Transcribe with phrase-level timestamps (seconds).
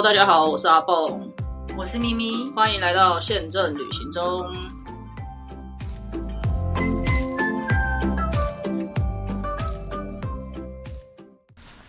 [0.00, 1.28] Hello，大家好，我是阿蹦，
[1.76, 4.46] 我是咪咪，欢迎来到宪政旅行中。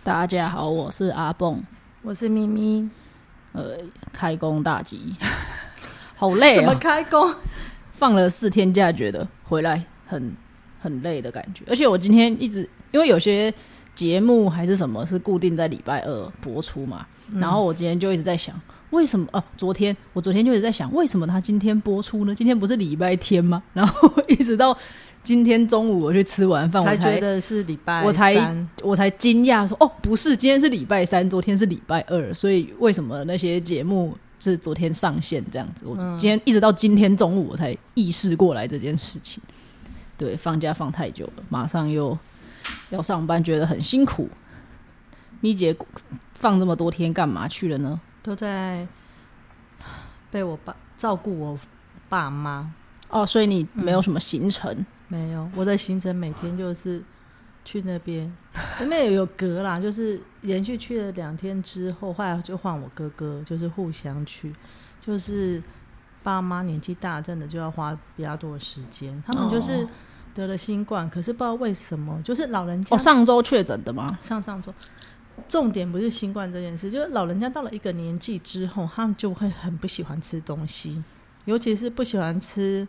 [0.02, 1.62] 大家好，我是阿蹦，
[2.02, 2.90] 我是咪咪。
[3.52, 3.76] 呃，
[4.12, 5.14] 开工大吉，
[6.16, 6.78] 好累怎么哦！
[6.80, 7.32] 开工？
[7.92, 10.36] 放了四天假，觉得回来很
[10.80, 11.64] 很累的感觉。
[11.68, 13.54] 而且我今天一直因为有些
[14.00, 19.28] 节目还是什么是固定在礼拜二播出嘛，然后我今天就一直在想，为什么？
[19.30, 22.34] 哦、昨天我昨天就一直在想，为什么他今天播出呢？
[22.34, 23.62] 今天不是礼拜天吗？
[23.74, 24.74] 然后一直到
[25.22, 35.84] 今天中午我去吃完饭，我才才觉得是礼拜我才我才惊讶说，哦，不是，今天是礼拜三，昨天是礼拜二，所以为什么那些节目是昨天上线这样子？
[35.86, 39.42] 我今天一直到今天中午我才意识过来这件事情。
[40.16, 42.18] 对，放假放太久了，马上又
[42.90, 44.28] 要上班，觉得很辛苦。
[45.40, 45.76] 咪姐
[46.34, 48.00] 放这么多天干嘛去了呢？
[48.22, 48.86] 都在
[50.30, 51.58] 被我爸照顾我
[52.08, 52.72] 爸妈。
[53.08, 54.84] 哦，所以你没有什么行程。
[55.08, 57.02] 没有，我的行程每天就是
[57.64, 58.32] 去那边，
[58.78, 64.54] 那边有有隔啦，就是连续去了两天之后，后来就换我哥哥，就是互相去，
[65.04, 65.60] 就是
[66.22, 69.20] 爸妈年纪大，真的就要花比较多的时间。
[69.26, 69.88] 他们就是哦
[70.34, 74.18] 得了新冠，可是不知道为什么，就是老人家哦，上周确诊的吗？
[74.22, 74.72] 上上周，
[75.48, 81.02] 重点不是新冠这件事，就是老人家到了一个年纪之后，他们就会很不喜欢吃东西，
[81.44, 82.86] 尤其是不喜欢吃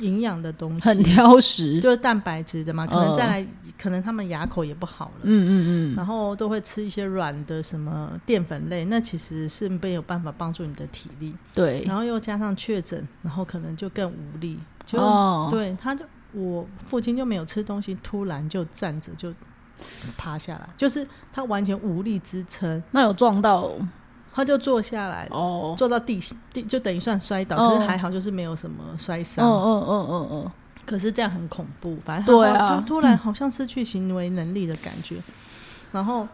[0.00, 1.80] 营养的东西，很挑食。
[1.80, 3.46] 就是蛋白质的嘛，可能嗯再来，
[3.80, 5.20] 可能他们牙口也不好了。
[5.24, 11.34] 嗯嗯嗯，然后都会吃一些软的什么淀粉类，那其实是没有办法帮助你的体力。
[11.52, 11.82] 对。
[11.82, 14.58] 然后又加上确诊，然后可能就更无力。
[14.86, 19.32] 就、哦，对，他就我父亲就没有吃东西，突然就站着就
[20.16, 23.70] 趴下来，就是他完全无力支撑，那有撞到
[24.32, 25.74] 他就坐下来，哦。
[25.76, 26.20] 坐到地
[26.52, 29.46] 地就等于算摔倒，哦可是还好就是没有什么摔嗯伤。
[29.46, 30.52] 嗯嗯嗯嗯，
[30.84, 35.16] 可是这样很恐怖，反正他对啊他突然好像失去行为能力的感觉，
[35.92, 36.26] 然后。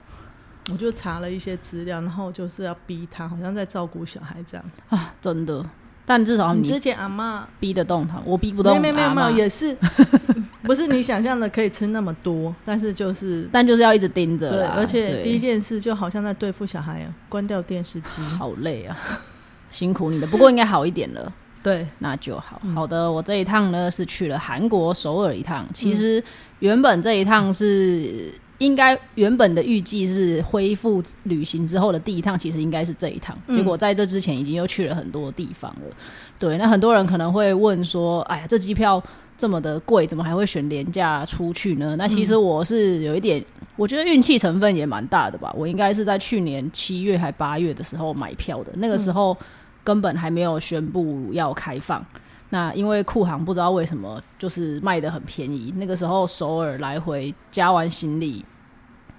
[0.72, 4.64] 我就查了一些资料，然后就是要逼他，好像在照顾小孩这样。
[4.88, 5.62] 啊，真的。
[6.06, 9.76] 但至少你之前阿妈逼得动他，我逼不动没有没有没有也是
[10.62, 14.74] 不是你想象的可以吃那么多，但是就是但就是要一直盯着对，啦。
[14.76, 18.22] 而且第一件事就好像在对付小孩啊，关掉电视机。
[18.22, 18.96] 好累啊，
[19.70, 20.26] 辛苦你了。
[20.26, 21.32] 不过应该好一点了，
[21.62, 22.60] 对，那就好。
[22.64, 25.66] 嗯好的，我这一趟呢是去了韩国首尔一趟。
[25.72, 26.22] 其实
[26.58, 28.32] 原本这一趟是。
[28.64, 33.36] 应该原本的预计是恢复旅行之后的第一趟，其实应该是这一趟。
[33.46, 35.96] 嗯结果在这之前已经又去了很多地方了。
[36.38, 39.02] 对，那很多人可能会问说：“哎呀，这机票
[39.36, 43.44] 这么的贵，怎么还会选廉价出去呢？”那其实我是有一点，
[43.76, 45.52] 我觉得运气成分也蛮大的吧。
[45.56, 49.36] 我应该是在去年七月还八月的时候买票的，那个时候
[49.82, 52.04] 根本还没有宣布要开放。
[52.50, 58.44] 那因为库航不知道为什么就是卖的很便宜，那个时候首尔来回加完行李，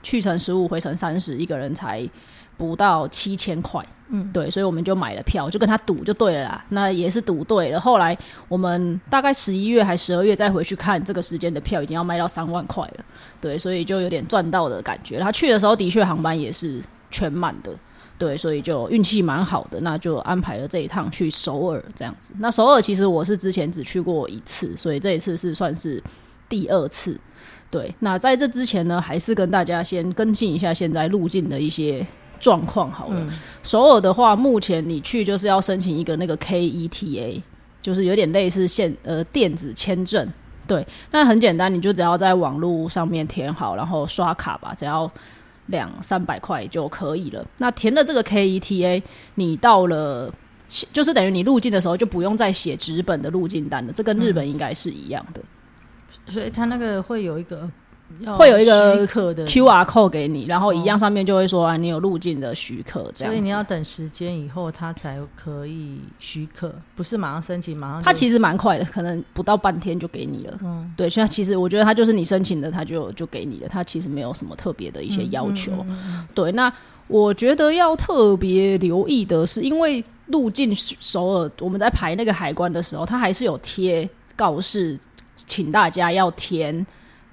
[0.05, 2.07] 去程十五，回程三十，一个人才
[2.55, 3.83] 不到七千块。
[4.09, 6.63] 嗯，对，所以我们就买了票，就跟他赌就对了啦。
[6.69, 7.81] 那也是赌对了。
[7.81, 8.15] 后来
[8.47, 13.05] 我们大概十一月还十二月再回去看，这个时间的票已经要卖到三万块了。
[13.41, 15.19] 对，所以就有点赚到的感觉。
[15.19, 16.79] 他去的时候的确航班也是
[17.09, 17.71] 全满的。
[18.19, 22.31] 对，所以就运气蛮好的，那就安排了这一趟去首尔这样子。
[22.37, 26.01] 那首尔其实我是之前只去过一次，所以这一次是算是
[26.47, 27.19] 第二次。
[27.75, 32.05] 对，那在这之前呢，还是跟大家先跟进一下现在入境的一些
[32.39, 33.27] 状况好了。
[33.63, 37.41] 首尔的话，目前你去就是要申请一个那个 KETA，
[37.81, 40.25] 就是有点类似现呃电子签证。
[40.65, 45.11] 对，那很简单，你就只要在网络上面填好，然后刷卡吧，只要
[45.65, 47.45] 两三百块就可以了。
[47.57, 49.03] 那填了这个 KETA，
[49.33, 50.31] 你到了。
[50.91, 55.39] 就是等于你入境的时候就不用再写纸本的入境单了，这跟日本应该是一样的。
[56.27, 57.69] 所以他那个会有一个
[58.37, 63.33] 会有一个许可的 QR code 给你，然后一样上面就会说啊，你有入境的许可这样。
[63.33, 70.59] 所以你要等时间以后，他才可以许可，不是马上申请，马上就它其实蛮快的，可能不到半天就给你了。
[70.63, 75.85] 嗯，对，现在其实我觉得它就是你申请的，它就就给你了，它其实没有什么特别的一些要求。
[76.35, 76.71] 对，那
[77.07, 84.99] 我觉得要特别留意的是，因为入境首尔，我们在排那个海关的时候，它还是有贴告示，
[85.45, 86.85] 请大家要填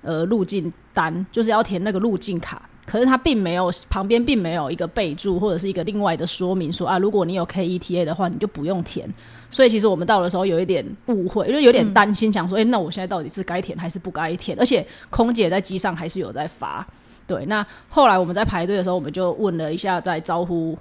[0.03, 2.69] 呃入境单，就是要填那个入境卡。
[2.85, 9.09] 可是他并没有旁边并没有一个备注或者是一个另外的说明说啊，如果你有 KETA 的话，你就不用填。
[9.50, 14.58] 所以其实我们到的时候有一点误会，就有点担心，想说，哎、那我现在到底是该填还是不该填？
[14.58, 16.87] 而且空姐在机上还是有在发。
[17.25, 20.76] 对，那后来我们在排队的时候，我们就问了一下在招呼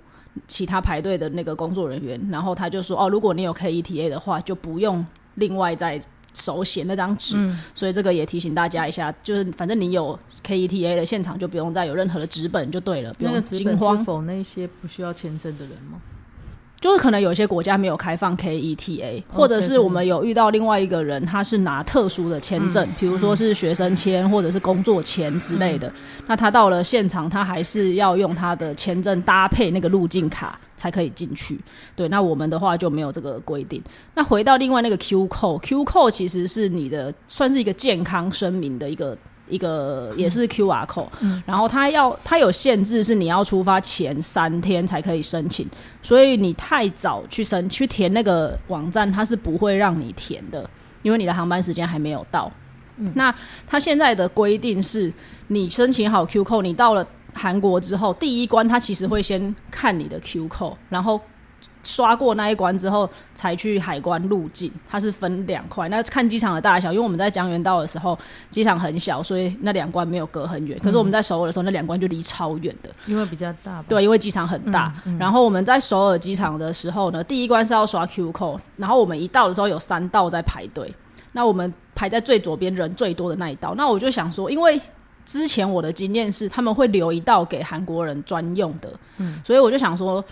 [0.47, 5.05] 其他排队的那个工作人员，然后他就说：“哦，如果你有 KETA 的话，就不用
[5.35, 6.01] 另外再
[6.33, 7.35] 手写那张纸。
[7.73, 13.97] 所以这个也提醒大家一下，就是反正你有 KETA 的现场，就不用再有任何的纸本就对了，不用惊慌。
[13.97, 16.01] 是否那些不需要签证的人吗？
[16.81, 25.93] 就是可能有些国家没有开放 KETA，或者是我们有遇到另外一个人，他是拿特殊的签证，比如说是学生签或者是工作签之类的。
[26.25, 31.59] 那他到了现场，他还是要用他的签证搭配那个入境卡才可以进去。
[31.95, 33.79] 对，那我们的话就没有这个规定。
[34.15, 39.15] 那回到另外那个 Q code，Q code 其实是你的算是一个健康声明的一个。
[39.51, 41.09] 一个也是 Q R code，
[41.45, 45.67] 然后它要它有限制，是你要出发前三天才可以申请，
[46.01, 50.67] 所以你太早去申去填那个网站，它是不会让你填的，
[51.03, 52.51] 因为你的航班时间还没有到。
[53.13, 53.33] 那
[53.67, 55.13] 它现在的规定是，
[55.47, 61.21] 你申请好 Q code，你到了韩国之后，第一关它其实会先看你的 Q code，然后。
[61.83, 64.71] 刷过那一关之后，才去海关入境。
[64.87, 66.91] 它是分两块，那看机场的大小。
[66.91, 68.17] 因为我们在江原道的时候，
[68.49, 70.77] 机场很小，所以那两关没有隔很远。
[70.79, 73.81] 可是我们在首尔的时候，那两关就离超远的，因为比较大。
[73.83, 74.93] 对，因为机场很大。
[75.17, 80.93] 然后我们在首尔机场的时候呢，第一关是要刷 Q code，然后我们一到的时候有三道在排队。
[81.31, 83.73] 那我们排在最左边人最多的那一道。
[83.75, 84.79] 那我就想说，因为
[85.25, 90.23] 之前我的经验是他们会留一道给韩国人专用的，嗯，所以我就想说。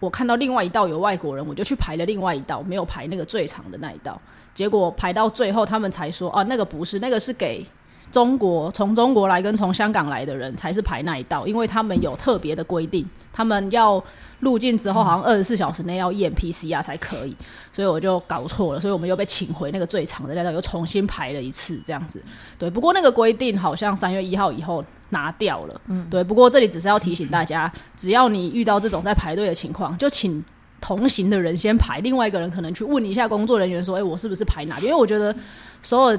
[0.00, 4.20] 我看到另外一道有外国人，我就去排了另外一道，没有排那个最长的那一道。
[4.54, 7.66] 结果排到最后，他们才说：“哦，那个不是，那个是给。”
[8.10, 14.02] 中国从中国来跟从香港来的人才是排那一道，因为他们有特别的规定，他们要
[14.40, 17.36] 入境之后好像二十四小时内要验 PCR 才可以，
[17.70, 22.22] 所以我就搞错了，所以我们又被请回那个最长的那道，又重新排了一次这样子。
[22.58, 25.80] 对，不过那个规定好像三月一号以后拿掉了。
[25.86, 30.44] 嗯，对，不过这里只是要提醒大家，只要你遇到这种在排队的情况，就请。
[30.80, 35.34] 同行的人先排，另外一个人可能去问一下工作人员说：“哎，我是不是排哪？”因为我觉得
[35.82, 36.18] 首尔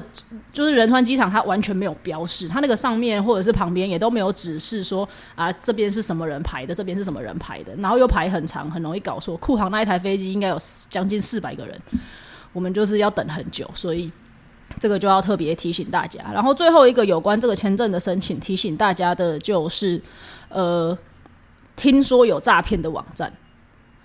[0.52, 9.34] 就是仁川机场，它完全没有标示，它那个上面或者是旁边也都没有指示说啊，这边是什么人排的，这边是什么人排的，然后又排很长，很容易搞错。
[9.38, 10.58] 库航那一台飞机应该有
[10.90, 11.80] 将近四百个人，
[12.52, 14.12] 我们就是要等很久，所以
[14.78, 16.20] 这个就要特别提醒大家。
[16.32, 20.00] 然后最后一个有关这个签证的申请，提醒大家的就是，
[20.48, 20.96] 呃，
[21.76, 23.32] 听说有诈骗的网站。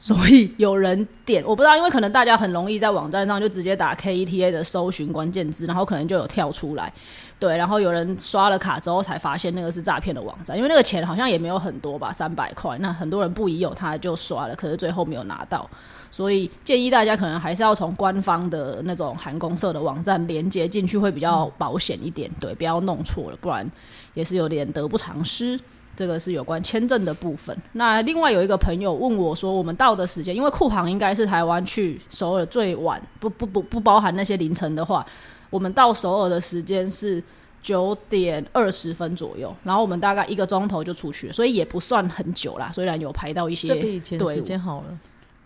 [0.05, 6.93] 所以有人点，我不知道，因为可能大家很容易在网站上就直接打 KETA 的搜寻关键字，然后可能就有跳出来，
[7.39, 15.67] 对，然后有人刷了卡之后才发现那个是诈骗的网站，因为那个钱好像也没有很多吧，三百块，那很多人不疑有他就刷了，可是最后没有拿到，
[16.11, 23.67] 所以建议大家可能还是要从官方的那种韩公社的网站连接进去会比较保险一点，对，不要弄错了，不然
[24.13, 25.59] 也是有点得不偿失。
[25.95, 27.56] 这个是有关签证的部分。
[27.74, 35.06] 那另外有一个朋友问我说，我们到的时间，因为库航应该是台湾去首尔最晚，不不不不包含那些凌晨的话，
[35.50, 37.24] 我们到首尔的时间是
[37.62, 42.69] 九点二十分左右，然后我们大概一个钟头就出去，所以也不算很久啦。
[42.74, 44.98] 虽然有排到一些，比以前时间好了。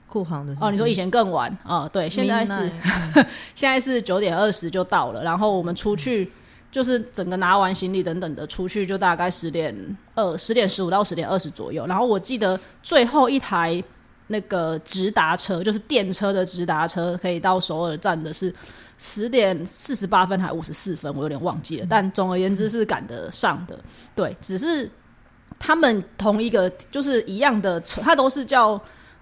[0.07, 1.87] 库航的哦，你说以前更晚啊？
[1.87, 2.71] 对，现在是
[3.53, 6.31] 现在是九点二十就到了，然后我们出去。
[6.71, 9.75] 就是整个拿完行李等等的出去，就大概十点
[10.15, 11.85] 二十点十五到十点二十左右。
[11.87, 13.83] 然后我记得最后一台
[14.27, 18.53] 那个直达车，就是电车的直达车，可以到首尔站的是
[18.97, 21.87] 十点四十八分还五十四分，我有点忘记了。
[21.89, 23.79] 但总而言之是赶得上的。
[24.15, 24.89] 对，只是
[25.57, 28.79] 他们同一个就是一样的车，它都是叫。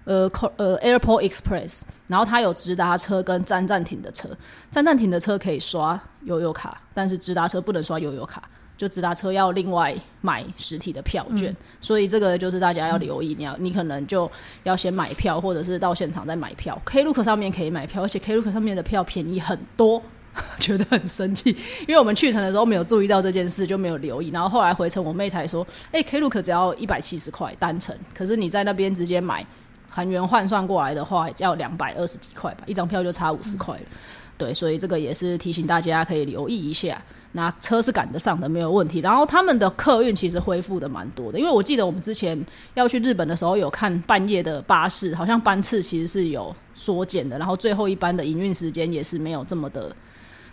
[0.08, 4.30] 呃，呃，Airport Express，然后它有直达车跟站站停的车，
[4.70, 8.42] 站站停的车可以刷悠游卡，但是直达车不能刷悠游卡，
[8.74, 14.30] 就直达车要另外买实体的票券，所以这个就是大家要留意，你要你可能就
[14.62, 16.80] 要先买票，或者是到现场再买票。
[16.86, 20.02] Klook 上面可以买票，而且 Klook 上面的票便宜很多，
[20.58, 21.54] 觉得很生气，
[21.86, 29.44] 因为我们去程的时候没有注意到这件事，就没有留意，然后后来回程我妹才说，哎，Klook 只要一百七十块单程，可是你在那边直接买。
[29.98, 33.82] 韩元换算过来的话，要两百二十几块吧，一张票就差五十块了。
[34.36, 37.02] 对，所以这个也是提醒大家可以留意一下。
[37.32, 39.00] 那车是赶得上的，没有问题。
[39.00, 42.40] 然后他们的客运其实恢复的蛮多的，因为我记得我们之前
[42.74, 47.36] 要去日本的时候，有看半夜的巴士，好像班次其实是有缩减的。
[47.36, 49.92] 然后最后一班的营运时间也是没有这么的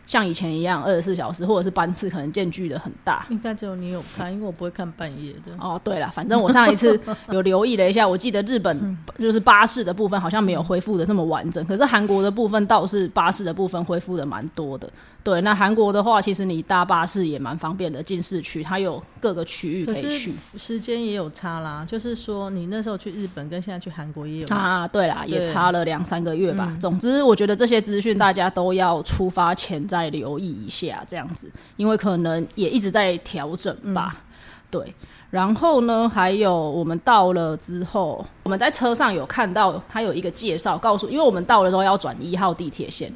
[0.06, 3.26] 像以前一样二十四小时，或者是班次可能间距的很大。
[3.30, 5.52] 应该只有你有看，因为我不会看半夜的。
[5.60, 7.00] 哦，对了，反正我上一次
[7.32, 14.90] 有留意了一下，我记得日本就是巴士的部分好像没有恢复的这么完整，可是韩国的部分倒是巴士的部分恢复的蛮多的。
[15.24, 21.84] 对，那韩国的话，其实你搭巴士也蛮方便的，进市区它有各个区域可以去，时间也有差啦。
[21.88, 26.72] 就是说，你那时候去日本跟现在去韩国也有啊，对啦，也差了两三个月吧。
[26.80, 34.24] 总之，我觉得这些资讯大家都要出发前再留意一下，这样子，因为可能也一直在调整吧。
[34.70, 34.94] 对，
[35.30, 43.10] 然后呢，还有我们到了之后，我们在车上有看到他有一个介绍，告诉，因为我们到了之后要转一号地铁线。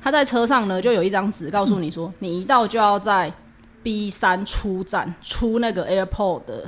[0.00, 3.32] 他在车上呢，就有一张纸告诉你说，你一到就要在
[3.82, 6.64] B 三出站，出那个 Airport 的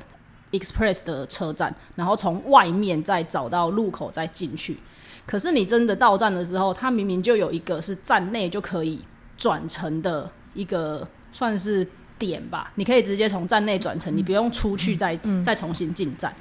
[0.51, 4.79] Express 的车站，然后从外面再找到路口再进去。
[5.25, 8.99] 可是你真的到站的时候，它明明就有一个是站内就可以
[9.43, 11.87] 转乘的一个算是
[12.19, 16.33] 点吧，你可以直接从站内转乘，你不用出去再再重新进站。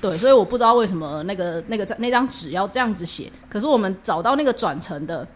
[0.00, 3.30] 对，所以我不知道为什么那个那个那张纸要这样子写。
[3.48, 5.26] 可是我们找到那个转乘的。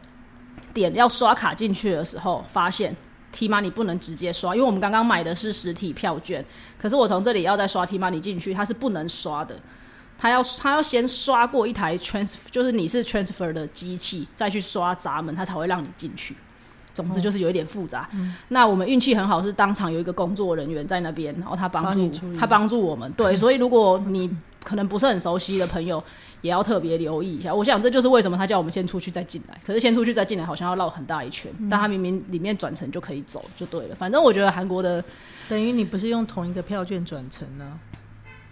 [0.73, 2.95] 点要刷卡进去的时候，发现
[3.33, 6.45] T money 不能直接刷，因为我们刚刚买的是实体票券。
[6.79, 9.57] 可是我从这里要再刷 T money 进去，它是不能刷的。
[10.17, 16.37] 他要他要先刷过一台 transfer，就是你是 transfer 的机器，再去刷闸门，他才会让你进去。
[16.95, 18.09] 总之就是有一点复杂。
[18.49, 23.11] 那我们运气很好，是当场有一个工作人员在那边，然后他帮助他帮助我们。
[23.13, 24.31] 对，所以如果你
[24.63, 26.03] 可能不是很熟悉的朋友，
[26.43, 27.55] 也要特别留意一下。
[27.55, 29.59] 我想这就是为什么他叫我们先出去再进来。
[29.67, 33.95] 可是先出去再进来，好像要绕很大一圈，但他明明里面转乘就可以走，就对了。
[33.95, 35.03] 反正我觉得韩国的
[35.49, 37.79] 等于你不是用同一个票券转乘呢。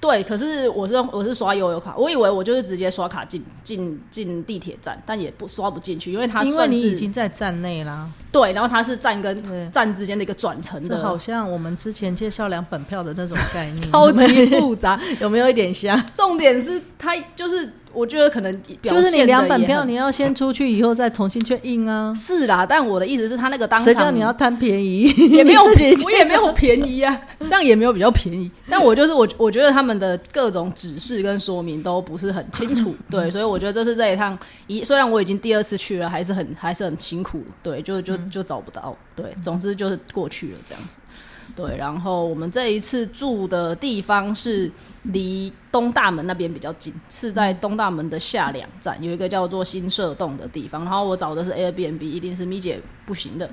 [0.01, 8.09] 对，可是我是我是刷悠游卡，我以为我就是直接刷卡进进进地铁站，但也不刷不进去，因为它因为你已经在站内啦。
[8.31, 16.01] 对，然后它是站跟站之间的一个转乘的，好像我们之前介绍两本票的那种概念， 超级复杂，有没有一点像？
[16.15, 17.69] 重点是它就是。
[17.99, 22.15] 我觉得可能就是你两本票，你要先出去以后再重新去印啊。
[22.17, 25.09] 是啦，但我的意思是，他那个当谁叫你要贪便宜？
[25.31, 28.49] 也没有，我也没有便宜啊，这样也没有比较便宜。
[28.71, 34.39] 但我就是我，我觉得他们的各种指示跟说明都不是很清楚， 对，所以我觉得这是这一趟
[34.69, 41.01] 一，虽然我已经第二次去了，还是很还是很辛苦，对，就就就找不到，对，总之就是过去了这样子。
[41.57, 44.71] 对，然后我们这一次住的地方是
[45.13, 50.85] 离东大门那边比较近，是在东大门的下两站有一个叫做新社洞的地方。
[50.85, 53.49] 然后我找的是 Airbnb，一定是咪姐不行的，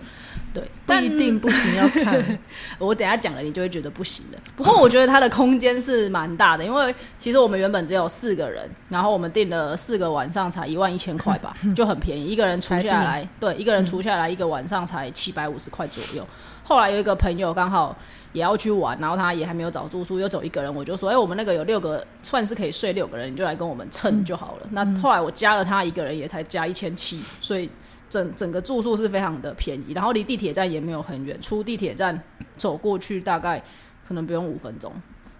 [0.53, 2.39] 对，不一定不行要看。
[2.77, 4.37] 我等下讲了，你就会觉得不行的。
[4.55, 16.27] 不过我觉得它的空间是蛮大的，因为其实我们原本只有四个人，然后我们订了四个晚上才一万一千块吧，就很便宜，一个人除下来，对，一个人除下来一个晚上才七百五十块左右。
[16.63, 17.95] 后来有一个朋友刚好
[18.35, 27.69] 也要去玩，然后他也还没有找住宿，又走一个人，我就说：“哎，我们那个有六个，算是可以睡六个人，你就来跟我们蹭就好了。”那后来我加了他一个人，也才加一千七，所以
[28.09, 32.21] 整整个住宿是非常的便宜，然后离地铁站也没有很远，出地铁站
[32.57, 33.63] 走过去大概
[34.05, 34.91] 可能不用五分钟。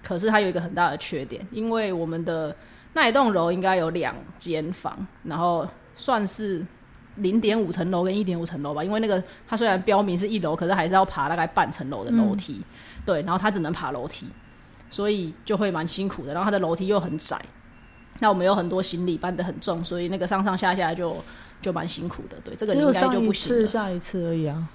[0.02, 2.56] 可是它有一个很大的缺点，因为我们的
[2.94, 6.66] 那一栋楼应该有两间房，然后算是。
[7.18, 12.62] 零点五层楼跟一点五层楼吧，因为那个它虽然标明是一楼，可是还是要爬大概半层楼的楼梯，
[13.06, 14.28] 对，然后它只能爬楼梯，
[14.90, 16.34] 所以就会蛮辛苦的。
[16.34, 17.40] 然后它的楼梯又很窄，
[18.20, 21.16] 那我们有很多行李搬得很重，所以那个上上下下就
[21.62, 22.38] 就蛮辛苦的。
[22.44, 23.66] 对，这个应该就不行。
[23.66, 24.68] 下一次而已啊，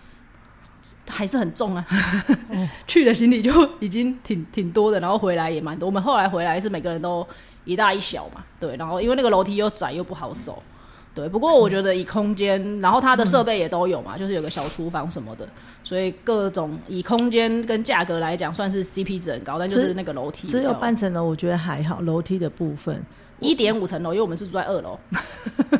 [1.08, 1.84] 还是很重啊。
[2.86, 5.86] 去的行李就已经挺挺多的，然后回来也蛮多。
[5.86, 7.26] 我们后来回来是每个人都
[7.64, 10.62] 一大一小嘛，对，然后因为那个楼梯又窄又不好走。
[11.12, 15.46] 对，不过我觉得以空间，然后它的设备也都有嘛，就是有个小厨房什么的，
[15.82, 19.58] 所以各种以空间跟价格来讲，算是 CP 值很高。
[19.58, 22.00] 但就是那个楼梯，只有半层楼，我觉得还好。
[22.02, 23.02] 楼梯的部分，
[23.40, 24.96] 一点五层楼，因为我们是住在二楼。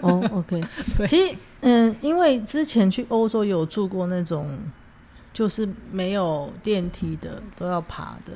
[0.02, 0.60] 哦，OK。
[1.06, 4.58] 其实，嗯，因为之前去欧洲有住过那种，
[5.32, 8.32] 就是没有电梯的，都要爬的。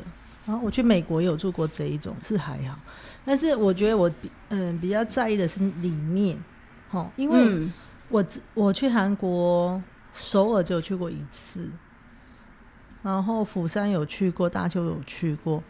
[0.47, 2.79] 然后我去美国有住过这一种，是还好。
[3.25, 4.09] 但是我觉得我
[4.51, 6.39] 嗯比较在意的是里面。
[6.95, 7.69] 哦，因为
[8.09, 8.25] 我
[8.55, 9.83] 我去韩国
[10.13, 11.69] 首尔只有去过一次，
[13.03, 15.63] 然后釜山有去过，大邱有去过。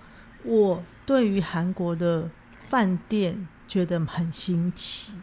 [0.43, 2.29] 我对于韩国的
[2.69, 5.15] 饭店觉得很新奇，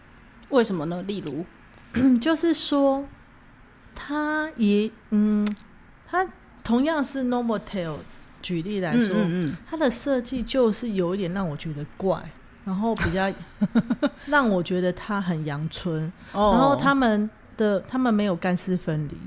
[0.49, 1.03] 为什么呢？
[1.03, 1.45] 例如，
[2.19, 3.05] 就是说，
[3.93, 5.47] 它也嗯，
[6.07, 6.27] 它
[6.63, 7.97] 同样是 Novotel，
[8.41, 12.31] 举例来说，嗯嗯，它的设计就是有一点让我觉得怪。
[12.63, 13.31] 然后比较
[14.27, 19.17] 让我觉得它很阳春，然后他们的他们没有干湿分离，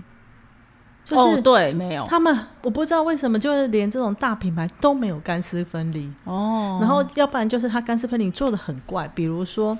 [1.04, 6.10] 就是哦对，没有他们我不知道为什么，就是连这种大品牌都没有干湿分离。
[6.24, 9.76] 哦，然后要不然就是它干湿分离做的很怪，比如说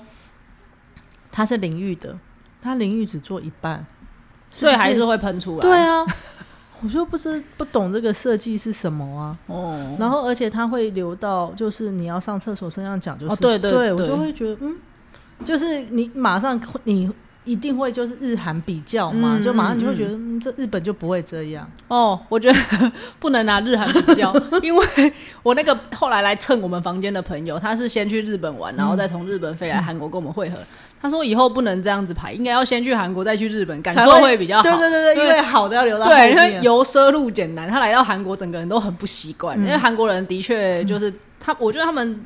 [1.31, 2.17] 它是淋浴的，
[2.61, 3.85] 它淋浴只做一半，
[4.49, 5.61] 不所以还是会喷出来。
[5.61, 6.05] 对啊。
[6.83, 14.75] 我就不是不懂这个设计是什么啊，哦，然后而且它会流到，就是你要上厕所身上讲，就是、哦对对对我就会觉得嗯，
[15.43, 17.09] 就是你马上你
[17.45, 24.85] 一定会就是日韩比较嘛，嗯就马上就会嗯觉得嗯这日本就不会这样，哦，我觉得不能拿日韩比较， 因为
[25.43, 30.57] 我那个后来来蹭我们房间的朋友，他是先去日本玩，然后再从日本飞来韩国跟我们会合。
[30.99, 34.63] 他说以后不能这样子排，应该要先去韩国再去日本，感受才会比较好。
[34.63, 36.59] 对对对对，因为好的要留到后对，因为。
[36.63, 39.55] 由奢入俭难，他来到韩国，整个人都很不习惯。
[39.61, 42.19] 嗯因为韩国人的确就是他，我觉得他们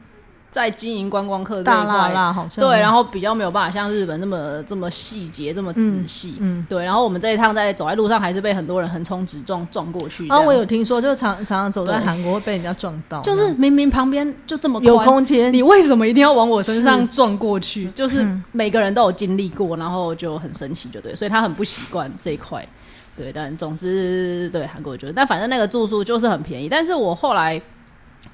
[0.50, 2.12] 在经营观光客这一块，
[2.56, 6.36] 对，然后后比较没有办法像日本那么这么细节、这么仔细。
[6.40, 10.28] 嗯，对，然后我们这一趟在走在路上，还是被很多人横冲直撞撞过去。
[10.30, 17.90] 啊，我有听说，就常常常走在韩国会被人家撞到，就是明明旁边就这么有空间，你为什么一定要往我身上撞过去？
[17.92, 22.68] 就是嗯每个人都有经历过，然后就很神奇，就对，所以他很不习惯这一块。
[23.16, 26.70] 对，但总之对韩国觉得，但反正那个住宿就是很便宜。
[26.70, 27.62] 但是我后来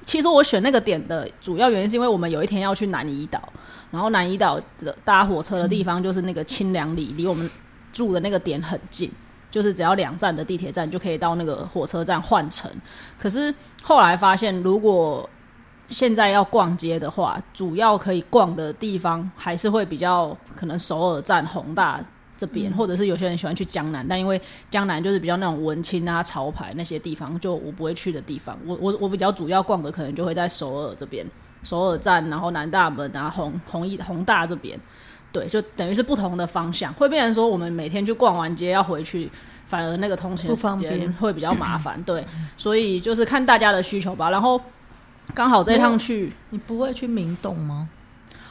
[0.04, 3.42] 其实我选那个点的主要原因是因为我们有一天要去南怡岛，
[3.90, 7.48] 然后南怡岛的搭火车的地方就是那个清凉里，离我们
[7.92, 9.10] 住的那个点很近。
[9.48, 12.70] 就是只要两站的地铁站就可以到那个火车站换乘，
[13.16, 15.26] 可是后来发现，如果
[15.86, 22.04] 现在要逛街的话，主要可以逛的地方还是会比较可能首尔站、宏大
[22.36, 24.40] 这边，或者是有些人喜欢去江南，但因为
[24.70, 28.58] 江南就是比较那种文青啊、潮牌那些地方，就我不会去的地方。
[28.66, 31.26] 我我我比较主要逛的可能就会在首尔这边，
[31.62, 34.78] 首尔站，然后南大门啊、宏宏一宏大这边。
[35.32, 39.30] 对，就等于是不同的方向，会变成说我们每天去逛完街要回去，
[39.66, 42.02] 反而那个通勤时间会比较麻烦。
[42.04, 42.24] 对，
[42.56, 44.30] 所以就是看大家的需求吧。
[44.30, 44.58] 然后
[45.34, 47.88] 刚好这一趟去你不会去明洞吗？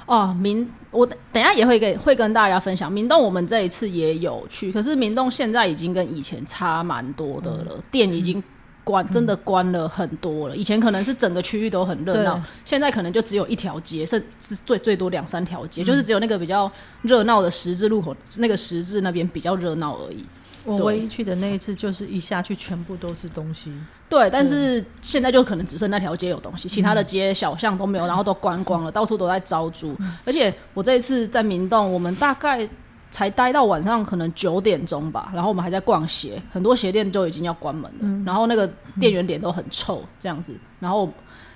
[0.05, 2.91] 哦，明我等下也会给会跟大家分享。
[2.91, 8.41] 明洞我们这一次也有去，可是明洞现在已经跟以前差蛮多的了，店已经
[8.83, 10.55] 关真的关了很多了。
[10.55, 20.23] 以前可能是整个区域都很热闹，现在可能就只有一条街，甚至最最多两三条街，就是只有那个比较热闹的十字路口那个十字那边比较热闹而已。
[20.65, 20.73] 对。
[20.73, 23.71] 我唯一去的那一次，就是一下去全部都是东西，
[24.09, 29.95] 对，但是现在就可能只剩那条街有东西，其他的街小巷都没有，然后都关光了，到处都在招租。
[30.25, 32.67] 而且我这一次在明洞，我们大概
[33.11, 38.67] 才待到晚上可能九点钟吧，然后我们还在逛鞋，很多鞋店就已经要关门了，然后那个
[38.99, 41.09] 店员脸都很臭这样子，然后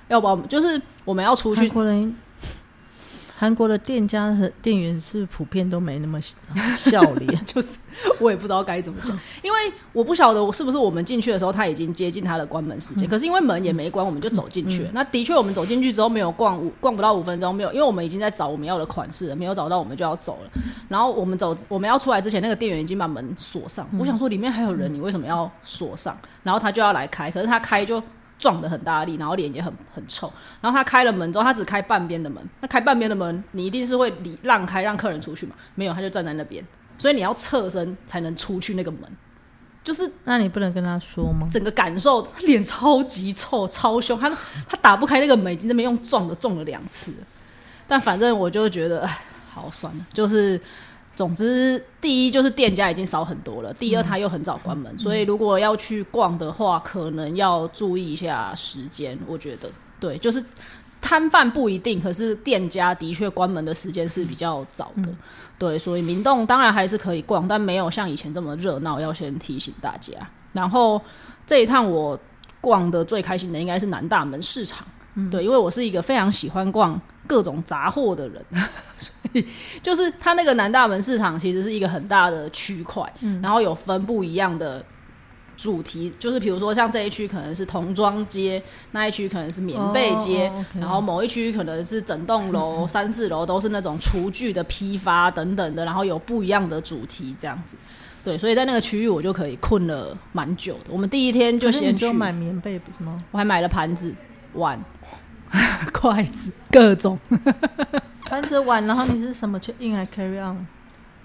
[0.07, 1.67] 要不然我们就是我们要出去
[3.39, 6.19] 韩国的店家和店员是普遍都没那么
[6.75, 7.77] 笑脸， 就是
[8.19, 9.57] 我也不知道该怎么讲，因为
[9.93, 14.89] 我不晓得我是不是我们进去的时候他已经接近他的关门时间，可是因为门也没关，我们就走进去了。
[14.93, 20.51] 那的确，我们走进去之后没有逛五逛不到五分钟，没有，因为我们已经在找我们要的款式了，没有找到我们就要走了。
[20.89, 23.87] 然后我们走我们要出来之前，那个店员已经把门锁上。
[23.97, 26.17] 我想说里面还有人，你为什么要锁上？
[26.43, 28.03] 然后他就要来开，可是他开就。
[28.39, 30.31] 撞的很大力，然后脸也很很臭。
[30.61, 32.41] 然后他开了门之后，他只开半边的门。
[32.61, 35.55] 那开半边的门，你一定是会离让开，让客人出去嘛？
[35.75, 36.65] 没有，他就站在那边。
[36.97, 39.01] 所以你要侧身才能出去那个门，
[39.83, 41.47] 就是那你不能跟他说吗？
[41.51, 44.29] 整个感受，他脸超级臭、超凶，他
[44.67, 47.17] 他打不开那个门，已经那边用撞的撞了两次了。
[47.87, 49.19] 但反正我就觉得，哎，
[49.51, 50.59] 好算了，就是。
[51.19, 59.19] 总之，第一就是店家已经少很多了，第二他又很早关门，所以如果要去逛的话，可能要注意一下时间。
[59.27, 60.41] 我觉得，对，就是
[61.01, 65.13] 摊贩不一定，可是店家的确关门的时间是比较早的，
[65.57, 70.13] 对，所以明洞当然还是可以逛，但没有像以前这么热闹，要先提醒大家。
[70.53, 71.01] 然后
[71.45, 72.17] 这一趟我
[72.61, 74.87] 逛的最开心的应该是南大门市场，
[75.29, 78.41] 对，因为我是一个非常喜欢逛各种杂货的人，
[79.81, 83.03] 就是它那个南大门市场其实是一个很大的区块，
[83.41, 84.83] 然后有分不一样的。
[85.61, 97.75] 主题就是，比如说像这一区可能是童装街，那一区可能是棉被街，然后某一区可能是整栋楼、三四楼都是那种厨具的批发等等的，然后有不一样的主题这样子。
[98.23, 100.91] 对，所以在那个区域我就可以困了蛮久的。
[100.91, 103.21] 我们第一天就先去，就买棉被不是吗？
[103.31, 104.15] 我还买了盘子、
[104.53, 104.81] 碗、
[105.91, 107.19] 筷子，各种。
[108.29, 110.67] 盘子碗，然后你是什么 check in 还 carry on？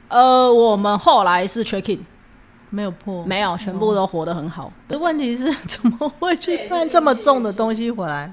[0.09, 2.01] 呃，我们后来是 check in，
[2.71, 4.73] 没有破，没有，全部都活得很好。
[4.89, 8.33] 的问题是怎么会去搬这么重的东西回来？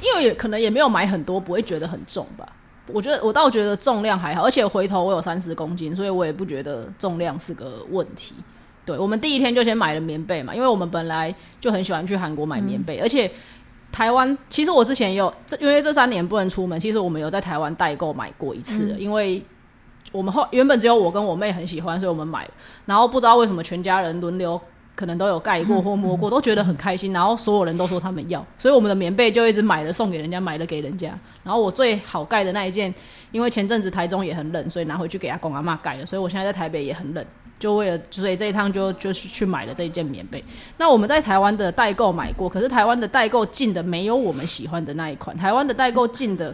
[0.00, 2.48] 因为也可能也没有买很多，不会觉得很重吧。
[2.88, 8.34] 我觉得我倒觉得重量还好，而且回头我有三十公斤，所以我也不觉得重量是个问题。
[8.84, 13.30] 对，我们第一天就先买了棉被嘛，因为我们本来就很喜欢去韩国买棉被，而且
[13.92, 19.40] 台湾其实我之前也有，这因为这三年不能出门，其实我们有在台湾代购买过一次的，因为
[20.10, 22.48] 我们后原本只有我跟我妹很喜欢，所以我们买，
[22.86, 24.60] 然后不知道为什么全家人轮流。
[24.94, 27.14] 可能都有盖过或摸过，都觉得很开心。
[27.14, 31.18] 然后所有人都说他们要，所以我们的棉被就一直买了送给人家，买了给人家。
[31.42, 32.94] 然后我最好盖的那一件，
[33.32, 36.04] 因为前阵子台中也很冷，所以拿回去给阿公阿妈盖了。
[36.04, 37.24] 所以我现在在台北也很冷，
[37.62, 40.42] 就为了所以这一趟就就是去买了这一件棉被。
[40.78, 45.36] 那我们在台湾的代购买过，可是台湾的代购进的没有我们喜欢的那一款。
[45.36, 46.52] 台湾的代购进的，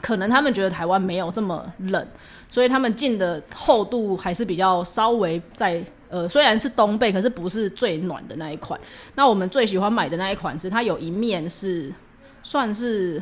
[0.00, 2.06] 可能他们觉得台湾没有这么冷，
[2.48, 5.84] 所以他们进的厚度还是比较稍微在。
[6.10, 8.78] 呃，虽然是冬被，可是不是最暖的那一款。
[9.16, 11.92] 那我们最喜欢买的那一款是它有一面是
[12.40, 13.20] 算是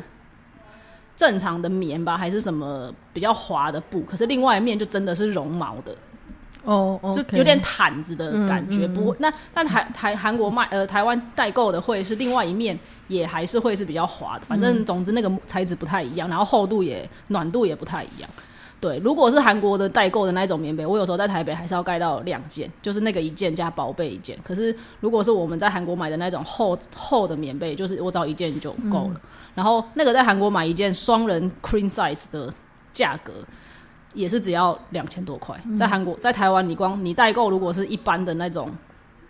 [1.15, 4.01] 正常的棉吧，还是什么比较滑的布？
[4.01, 5.95] 可是另外一面就真的是绒毛的
[6.63, 8.87] 哦，就有点毯子的感觉。
[8.87, 14.45] 不，那但台台韩国卖呃台湾代购的会是另外一面，也还是会是比较滑的。
[14.45, 18.29] 反正总之那个材质不太一样，然后厚度也暖度也不太一样。
[18.79, 24.37] 对，如果是韩国的代购的那种棉被，我有时候在台北还是要盖到两件，就是那个一件加薄被一件。
[24.43, 29.21] 可是如果是我们在韩国买的那种厚厚的棉被，就是我找一件就够了。
[29.55, 32.53] 然后那个在韩国买一件双人 queen size 的
[32.91, 33.31] 价格
[34.13, 35.55] 也是只要两千多块。
[35.77, 38.71] 在韩国，在台湾你光你代购如果是一般的那种，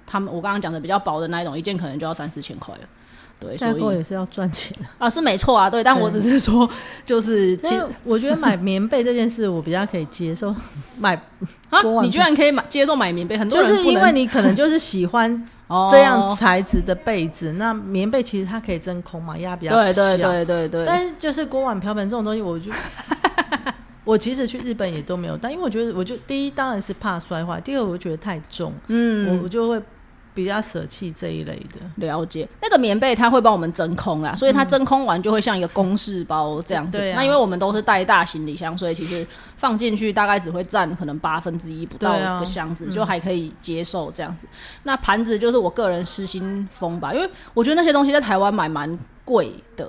[0.06, 2.82] 他们我刚刚讲的比较薄的那一种，一件可能就要三四千块了。
[3.40, 6.70] 对，代购也是要赚钱 啊，是没错啊，对，但我只是说，
[7.06, 10.56] 就是其实我觉得买棉被这件事，我比较可以接受。
[10.98, 11.14] 买
[11.70, 15.46] 啊，你居然可以买接受买棉被，很多人就是因为你可能就是喜欢
[15.92, 17.52] 这样材质的被子。
[17.54, 20.86] 那棉被其实它可以真空嘛，压比较对对对对对。
[20.86, 22.72] 但是就是锅碗瓢盆这种东西，我就
[24.04, 29.82] 我其实去日本也都没有带，因为我觉得，我就第一当然是怕摔坏，第二我觉得太重，嗯，我我就会。
[30.36, 36.98] 比较舍弃这一类的了解，那个棉被它会帮我们真空啦，所以它真空完就会像一个公式包这样子。
[37.14, 39.24] 那因为我们都是带大行李箱，所以其实
[39.58, 44.48] 放进去大概只会占可能八分之一不到的箱子，就还可以接受这样子。
[44.82, 49.88] 那盘子就是我个人失心疯吧，因为我觉得那些东西在台湾买蛮贵的。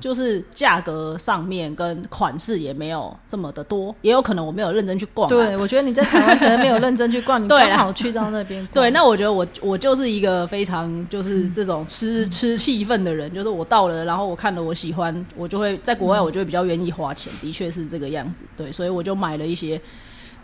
[0.00, 5.28] 就是价格上面跟款式也没有这么的多，也有可能我没有认真去逛。
[5.28, 8.66] 对，我觉得你在台湾可能没有认真去逛，你 刚好去到那边。
[8.72, 18.42] 对，那我觉得我我就是一个非常就是这种吃吃气氛的人，就是我到了，然后我看了我喜欢，我就会在国外，我就会比较愿意花钱，的确是这个样子。
[18.56, 19.80] 对，所以我就买了一些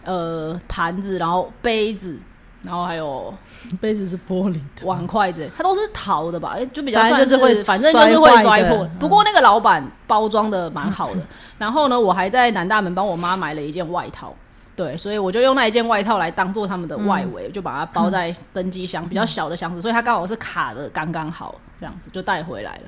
[0.05, 2.17] 呃盘子，然后杯子。
[2.63, 3.33] 然后还有
[3.81, 6.57] 杯子是玻璃的，碗筷子它都是陶的吧？
[6.73, 8.87] 就比较算是会，反正就是会摔破。
[8.99, 11.21] 不过那个老板包装的蛮好的。
[11.57, 14.35] 然后呢，我还在南大门帮我妈买了一件外套，
[14.77, 22.83] 对，所以我就用那一件外套来当做他们的外围，就把它包在登机箱比较小的箱子，所以它刚好是卡的刚刚好，这样子就带回来了。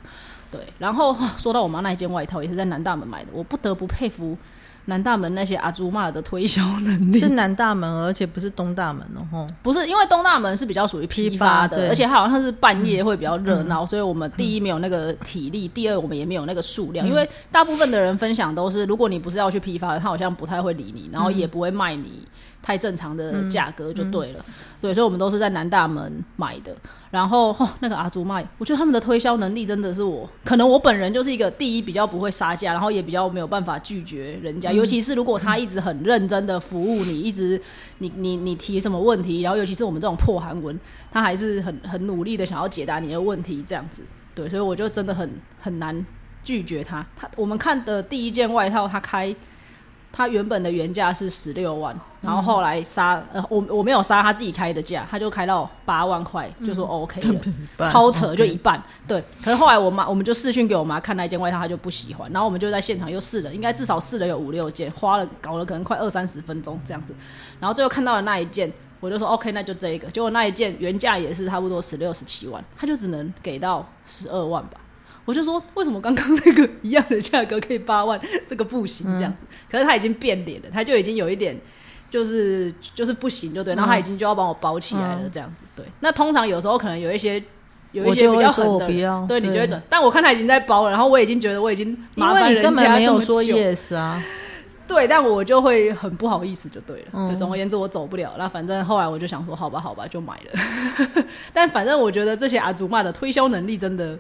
[0.50, 4.36] 对，然后说到我妈那一件外套，也是在南大门买的，我不得不佩服。
[4.86, 9.46] 南大门那些阿朱玛的推销能力是南大门，而且不是东大门哦。
[9.62, 17.06] 不是，因为东大门是比较属于批发的，而且它好像是半夜会比较热闹，所以我们第一没有那个体力，第二我们也没有那个数量。
[17.06, 22.26] 因为大部分的人分享都是，如果你不是要去批发的，他好像不太会理你，然后也不会卖你
[22.62, 24.44] 太正常的价格就对了。
[24.80, 26.74] 对，所以我们都是在南大门买的。
[27.10, 37.60] 然后那个阿祖麦，我觉得他们的推销能力真的是我，可能我本人就是一个第一比较不会杀价，然后也比较没有办法拒绝人家，尤其是如果他一直很认真的服务你，一直
[37.98, 40.78] 你你你提什么问题，然后尤其是我们这种破韩文，
[41.10, 44.02] 他还是很很努力的想要解答你的问题，这样子，
[44.34, 46.06] 对，所以我就真的很很难
[46.42, 47.06] 拒绝他。
[47.14, 49.36] 他我们看的第一件外套，他开。
[50.12, 57.20] 他原本的原价是十六万，然后后来杀呃我我没有杀他自己开的价，他就开到八万块，就说 OK
[57.78, 58.80] 了，超扯就一半。
[59.08, 67.14] 对，可是后来我妈我们就试讯给我妈看那件外套，她就不喜欢，然后我们就在现场又试了，应该至少试了有五六件，花了搞了可能快二三十分钟这样子，
[67.58, 68.70] 然后最后看到了那一件，
[69.00, 74.78] 我就说 OK，那就这一个，结果那一件原价也是差不多十六十七万，他就只能给到十二万吧。
[75.24, 79.44] 我就说，为什么刚刚那个一样的价格可以八万，这个不行这样子？
[79.70, 81.56] 可是他已经变脸了，他就已经有一点，
[82.10, 83.74] 就是就是不行，就对。
[83.74, 85.64] 然后他已经就要帮我包起来了，这样子。
[85.76, 87.40] 对，那通常有时候可能有一些
[87.92, 88.86] 有一些比较狠的，
[89.28, 89.80] 对你就会转。
[89.88, 94.20] 但我看他已经在包了，然后我已经觉得我已经麻烦人家没有说 yes 啊。
[94.88, 97.28] 对，但我就会很不好意思，就对了。
[97.28, 98.34] 对，总而言之我走不了。
[98.36, 101.14] 那反正后来我就想说，好吧，好吧，就买了。
[101.52, 104.18] 但反正我觉得这些阿祖玛的推销能力真的。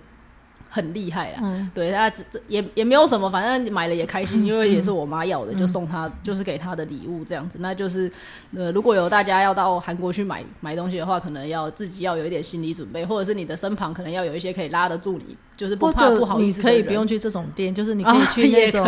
[0.74, 1.40] 很厉害啦。
[1.42, 7.58] 嗯对，他这这也也没有什么，反正买了也开心，因为也是我妈要的，就送她，就是给她的礼物这样子。
[7.60, 8.10] 那就是
[8.56, 18.86] 呃，如果有大家要到韩国去买买东西的话，可能要自己要有一点心理准备，或者是你的身旁可能要有一些可以拉得住你，就是不或怕不好意思可以不用去这种店，就是你可以去那种。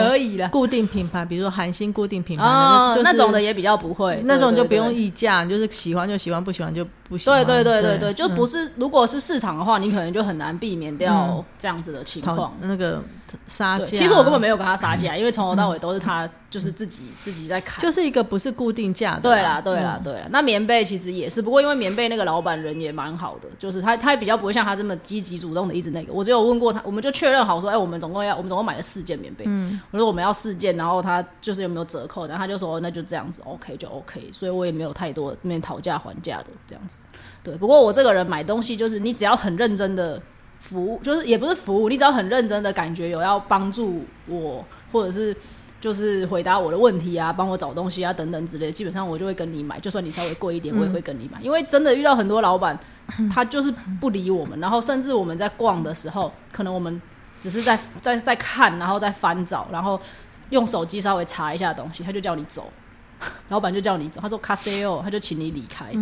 [0.50, 7.44] 固定品牌，比如说韩星固定品牌那种的也比较不会，那种就不用议价，你就是喜欢就喜欢，不喜欢就不喜欢。
[7.44, 12.56] 对对对对对对，就不是，如果是市场的话，你可能就很难避免掉这样子的情况。
[12.60, 13.02] 那个
[13.46, 13.86] 杀，价。
[13.86, 17.80] 其实我根本没有跟他杀价，因为从头到尾都是他就是自己自己在砍。
[17.82, 19.20] 就是一个不是固定价的。
[19.20, 20.26] 对啦，对啦，嗯对啦。
[20.30, 26.12] 那棉被其实也是，不过因为棉被那个老板人也蛮好的，就是他他比较不会像他这么积极主动的一直那个。
[26.12, 37.00] 我只有问过他，我们就确认好说，哎、我们总共要我们总共买了四件棉被，嗯，我说我们要四件，然后他就是有没有折扣，然后他就说、哦那就这样子，OK 就 OK，所以我也没有太多那边讨价还价的这样子。
[37.42, 40.20] 对，不过我这个人买东西就是你只要很认真的
[40.64, 45.36] 服务，就是也不是服务，你只要很认真的感觉有要帮助我，或者是
[45.78, 52.78] 就是回答我的问题啊，帮我找东西啊等等之类的，基本上我就会跟你买，就算你稍微贵一点，我也会跟你买，因为真的遇到很多老板，
[53.30, 57.00] 他就是不理我们，然后甚至我们在逛的时候，可能我们
[57.38, 60.00] 只是在在在看，然后再翻找，然后
[60.48, 62.72] 用手机稍微查一下东西，他就叫你走，
[63.50, 65.92] 老板就叫你走，他说卡塞哦，他就请你离开。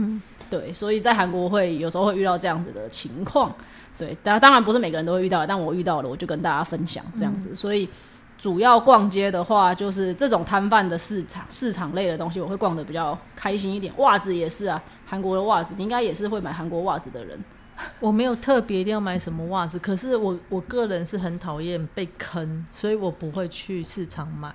[0.49, 3.53] 对，所以在韩国会有时候会遇到这样子的情况。
[4.05, 7.55] 对，当当然不是每个人都会遇到，但我遇到了，我就跟大家分享这样子。
[7.55, 7.89] 所以
[8.37, 13.93] 主要逛街的话，就是这种摊贩的市场市场类的东西，我会逛的比较开心一点。
[13.99, 17.39] 袜子也是啊，韩国的袜子，你应该也是会买韩国袜子的人。
[18.01, 24.53] 我没有特别一定要买什么袜子，可是我我个人是很讨厌被坑，所以我不会去市场买。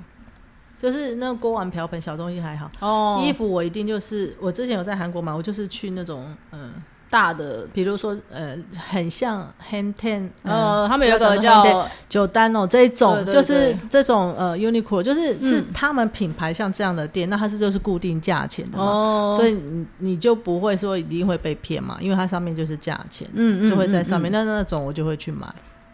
[0.77, 6.71] 就是那个锅碗瓢盆小东西还好，哦衣服我一定就是我之前有在韩国买，我就是去那种嗯、
[7.09, 8.55] 大的，比如说呃
[8.89, 24.31] 很像 Hand Ten，、呃，他们有一个叫九丹哦这一种，就是这种呃 Uniqlo，就是、是嗯他们品牌像这样的店，那它是就是固定价钱的嘛，哦，所以你你就不会说一定会被骗嘛，因为它上面就是价钱，嗯嗯就会在上面。
[24.31, 25.47] 嗯那那种我就会去买。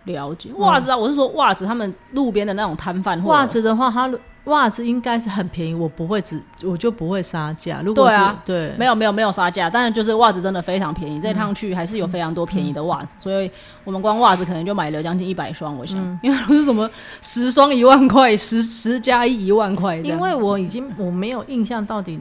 [0.05, 4.11] 了解袜子啊，我是说袜子，他们路边的那种摊贩袜子的话，它
[4.45, 7.81] 袜子应该是很便宜，我不会只我就不会杀价。
[7.81, 13.49] 如果是对啊对没有没有没有杀价，但是就是袜子真的非常便宜，这趟去还是有非常多便宜的袜子，所以
[13.85, 16.89] 我们光袜子可能就买了将近一百双，我想，因为都是什么
[17.21, 22.19] 十双一万块，十十加一一万块，因为我已经我没有印象到底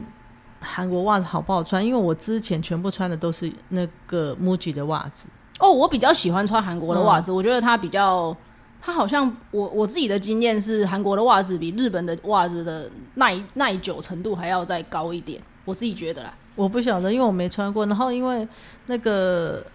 [0.61, 5.27] 韩国袜子好不好穿，因为我之前全部穿的都是那个 MUJI 的袜子。
[5.59, 8.33] 哦，我比较喜欢穿韩国的袜子，我觉得它比较。
[8.85, 16.33] 它好像我我自己的经验是，韩国的袜子比日本的袜子的耐耐久程度还要再高一点，我自己觉得啦。
[16.53, 17.85] 我不晓得，因为我没穿过。
[17.85, 18.45] 然后因为
[18.87, 19.65] 那个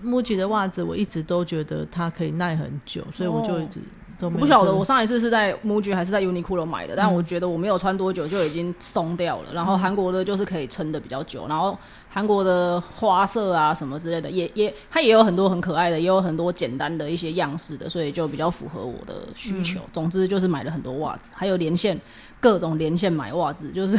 [0.00, 3.80] 穆吉的袜子，我一直都觉得它可以耐很久，所以我就一直
[4.20, 9.52] 我不晓得，我上一次是在 MUJI 还是在 Uniqlo 买的，但我觉得我没有穿多久就已经松掉了。
[9.52, 11.78] 然后韩国的就是可以撑的比较久，然后
[12.10, 19.80] 韩国的花色啊什么之类的，也也它也有很多很可爱的，也有很多简单的一些样式的，所以就比较符合我的需求。
[19.92, 21.96] 总之就是买了很多袜子，还有连线
[22.40, 23.96] 各种连线买袜子，就是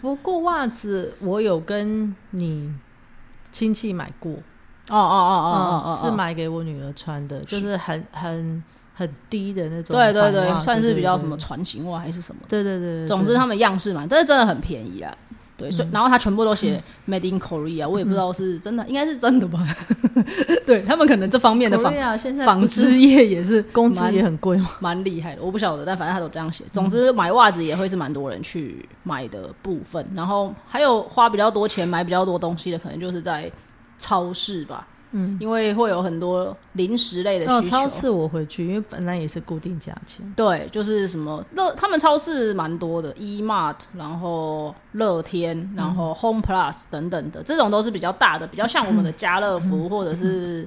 [0.00, 2.72] 不过袜子我有跟你
[3.52, 4.32] 亲戚买过，
[4.88, 8.64] 哦哦哦哦哦哦，是买给我女儿穿的，就是很很
[8.94, 12.40] 很低的那种对对对，算是比较什么对船型袜还是什么。
[12.48, 15.12] 对对对对，总之他们样式嘛，但是真的很便宜啊。
[15.56, 19.64] 对，所以然后他全部都写 Made in Korea，我也不知道是真的，应该是真的吧？
[20.66, 24.70] 对他们可能这方面的纺 Korea 现在纺织业也是工资也很贵吗？
[24.80, 26.64] 蛮厉害的，我不晓得，但反正他都这样写。
[26.72, 33.48] 总之买袜子也会是蛮多人去买的部分，然后还有花比较多钱买比较多东西的，可能就是在
[33.96, 34.88] 超市吧。
[35.16, 37.76] 嗯，因为会有很多零食类的哦，需求。
[37.76, 40.34] 超市我回去，因为本来也是固定价钱。
[40.36, 50.66] 对，就是什么乐，他们超市蛮多的，E Mart，然后乐天，然后 Home Plus 等等的，这种都是比较大的，比较像我们的家乐福或者是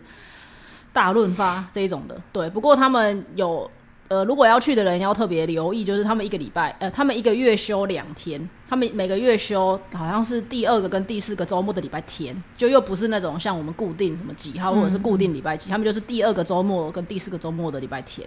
[0.93, 2.15] 大润发这一种的。
[2.31, 3.69] 对，不过他们有
[4.09, 18.25] 呃，如果要去的人要特别留意，就是他们一个礼拜，呃，他们一个月休两天，他们每个月休好像是第二个跟第四个周末的礼拜天，就又不是那种像我们固定什么几号或者是固定礼拜几，他们就是第二个周末跟第四个周末的礼拜天。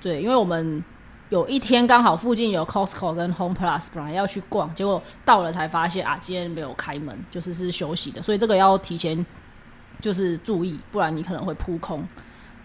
[0.00, 0.84] 对，因为我们
[1.30, 9.26] 有一天刚好附近有 Costco 跟 Home Plus，本来要去逛，结果到了才发现啊，今天没有开门，就是是休息的，所以这个要提前
[10.00, 12.06] 就是注意，不然你可能会扑空。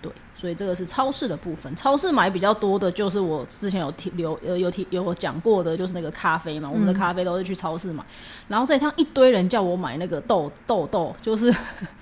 [0.02, 1.74] 对，所以这个是超市的部分。
[1.76, 8.04] 超市买比较多的就是我之前有提留呃有提有讲过的，就是那个咖啡嘛，我们的咖啡都是去超市买。
[8.48, 11.54] 然后这一趟一堆人叫我买那个豆豆豆，就是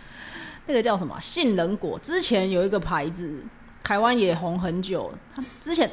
[0.65, 3.43] 那个叫什么啊杏仁果，之前有一个牌子，
[3.83, 5.11] 台湾也红很久。
[5.35, 5.91] 他之前，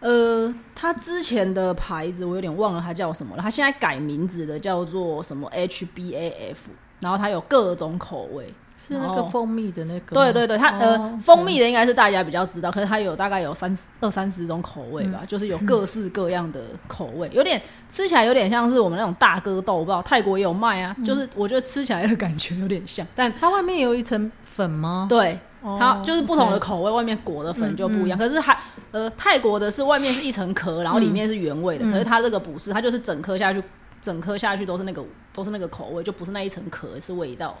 [0.00, 3.42] 呃，它之前的牌子我有点忘了它叫什么了。
[3.42, 6.56] 它现在改名字了，叫做什么 HBAF，
[7.00, 8.52] 然后它有各种口味。
[8.88, 10.24] 是那个蜂蜜的那个吗。
[10.24, 25.06] 对对对，它哦呃，蜂蜜的应该是大家比较知道，可是它有大概有三十二三十种口味吧，就是有各式各样的口味，有点吃起来有点像是我们那种大哥豆，我不知道泰国也有卖啊，就是我觉得吃起来的感觉有点像，但它外面有一层粉吗？
[25.08, 25.38] 对。
[25.60, 28.16] 哦它就是不同的口味，外面裹的粉就不一样。
[28.16, 28.56] 可是还
[28.92, 31.84] 呃，泰国的是外面是一层壳，然后里面是原味的。
[31.90, 33.60] 可是它这个不是，它就是整颗下去，
[34.00, 37.58] 整颗下去都是那个都是那个口味，就不是那一层壳是味道。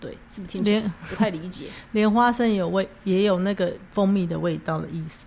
[0.00, 1.66] 对，是不是听起来不太理解？
[1.92, 5.26] 莲花生有味，也有那个蜂蜜的味道的意思。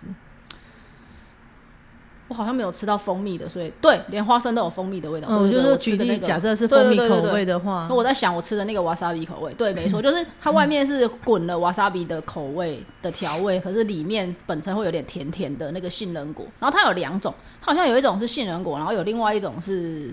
[2.26, 5.28] 我好像没有吃到蜂蜜的，所以对，莲花生都有蜂蜜的味道。
[5.30, 16.46] 嗯，我就是举例，那个假设是蜂蜜口味的话那，我在想，我吃的那个瓦萨比口味，对，没错， 就是它外面是滚了瓦萨比的口味的调味，可是里面本身会有点甜甜的那个杏仁果。
[16.58, 20.12] 然后它有两种，它好像有一种是杏仁果，然后有另外一种是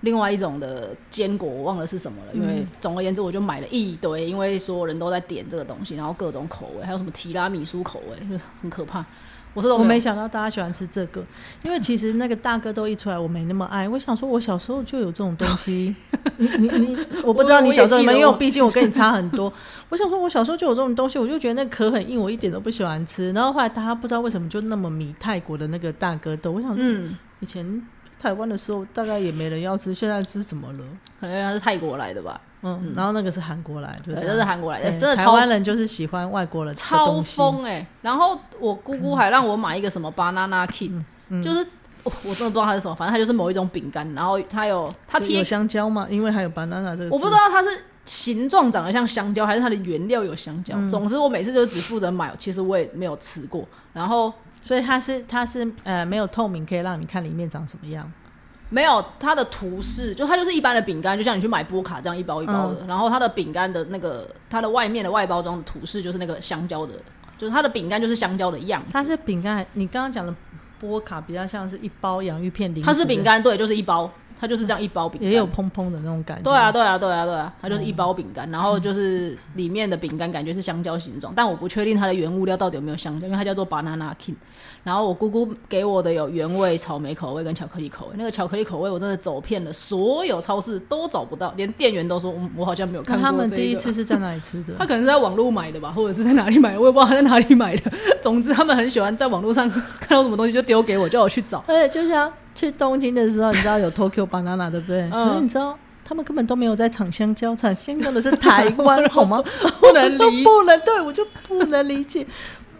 [0.00, 2.34] 另外一种的坚果，我忘了是什么了。
[2.34, 9.04] 因为总而言之，我就买了一堆，因为所有人都在点这个东西，然后各种口味，还有什么提拉米苏口味，就是很可怕。
[9.54, 11.24] 我是都没有我没想到大家喜欢吃这个，
[11.62, 13.88] 因为其实那个大哥都一出来，我没那么爱。
[13.88, 15.94] 我想说，我小时候就有这种东西。
[16.38, 19.52] 你你你，我不知道你小时候有没有，因为毕竟我跟你差很多。
[19.90, 23.30] 我想说，我小时候就有这种东西，我就觉得那壳很硬，我一点都不喜欢吃。
[23.30, 27.80] 然后后来大家不知道为什么就那么迷泰国的那个大哥豆，我想说，嗯，以前
[28.24, 30.78] 台湾的时候大概也没人要吃，现在吃什么了？
[31.20, 37.20] 可能它是泰国来的吧，嗯，然后那个是韩国来，就对，这是韩国来的，真的台湾人就是喜欢外国人超。
[37.20, 40.90] 疯哎、然后我姑姑还让我买一个什么 banana kit，、
[41.42, 41.70] 就是嗯
[42.04, 46.06] 我我真的不知道它是什么，反正它就是某一种饼干，然后它有它有，香蕉吗？
[46.08, 47.68] 因为还有 banana 这个，我不知道它是
[48.06, 50.74] 形状长得像香蕉，还是它的原料有香蕉。
[50.88, 53.66] 总之我每次就只负责买，其实我也没有吃过。
[53.92, 54.32] 然后
[54.64, 58.10] 所以它是它是呃没有透明，可以让你看里面长什么样。
[58.70, 62.78] 没有它的图示，就它就是一般的饼干，就像你去买波卡这样一包一包的。
[62.80, 66.94] 嗯然后它的饼干的那个它的外面的外包装的图示就是那个香蕉的，
[67.36, 68.88] 就是它的饼干就是香蕉的样子。
[68.90, 70.34] 它是饼干，你刚刚讲的
[70.80, 75.30] 波卡比较像是一包洋芋片零食，它是饼，干，对，就是一包，它就是这样一包饼干。
[75.30, 76.42] 也有蓬蓬的那种感觉。
[76.42, 84.34] 对啊，，对啊，对啊，对啊，它就是一包饼干，然后就是里面的饼干感觉是香蕉形状，但我不确定它的原物料到底有没有香蕉，因为它叫做 banana king。
[84.82, 94.74] 然后我姑姑给我的有原味、草莓口味跟巧克力口味，那个巧克力口味我真的走遍了所有超市都找不到，连店员都说，嗯，我好像没有看过、那 他们第一次是在哪里吃的？
[94.76, 97.90] 他可能是在网络买的吧，或者是在哪里买的，我也不知道他在哪里买的。
[98.20, 101.64] 总之，他们很喜欢在网络上看到什么东西就丢给我，叫我去找。
[101.66, 105.02] 而且就像去东京的时候，你知道有 Tokyo banana 对不对？
[105.10, 105.76] 嗯可是你知道。
[106.06, 109.42] 他们根本都没有在产香蕉，产香蕉的是台湾， 好吗？
[109.80, 112.26] 不能理解不能，对我就不能理解。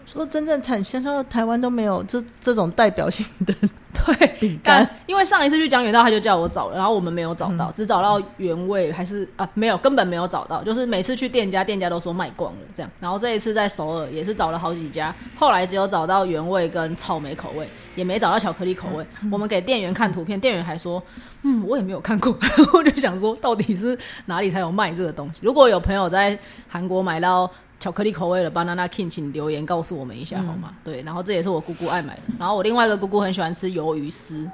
[0.07, 3.55] 说真正产香蕉的台湾都没有这这种代表性的
[4.07, 10.63] 对，饼干，因为上一次去江原道，他就叫我找了，然后我们没有找到，只找到原味，还是啊没有，根本没有找到。
[10.65, 12.91] 就是每次去店家，店家都说卖光了这样。
[12.99, 19.07] 然后这一次在首尔也是找了好几家，后来只有找到原味跟草莓口味，也没找到巧克力口味。
[19.31, 21.03] 我们给店员看图片，店员还说，
[21.43, 22.37] 嗯，我也没有看过。
[22.75, 25.41] 我就想说，到底是哪里才有卖这个东西？
[25.41, 26.37] 如果有朋友在
[26.69, 27.49] 韩国买到。
[27.85, 30.73] 巧克力口味的 Banana King，请留言告诉我们一下好吗？
[30.83, 32.23] 对，然后这也是我姑姑爱买的。
[32.39, 34.49] 然后我另外一个姑姑很喜欢吃鱿鱼丝，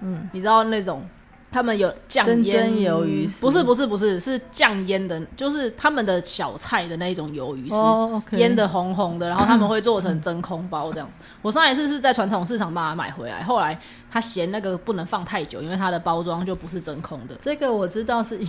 [0.00, 1.04] 嗯，你知道那种
[1.50, 11.18] 他们有酱真腌鱿鱼丝不是不是不是是酱腌的，就是他们的小菜的那一种鱿鱼丝，腌的红红的，然后他们会做成真空包这样子。
[11.42, 13.76] 我上一次是在传统市场把它买回来，后来
[14.08, 17.34] 他嫌那个不能放太久，因为它的包装就不是真空的。
[17.42, 18.46] 这个我知道是因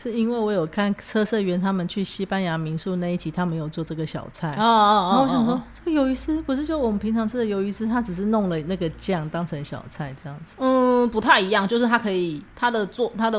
[0.00, 4.48] 是因为我有看车社员他们去西班牙民宿那一集，他们有做这个小菜。
[4.52, 10.54] 哦哦然后我想说，这个鱿鱼丝不是就我们平常吃的鱿鱼丝，它只是弄了那个酱当成小菜这样子。
[10.56, 13.38] 嗯，不太一样，就是它可以它的做它的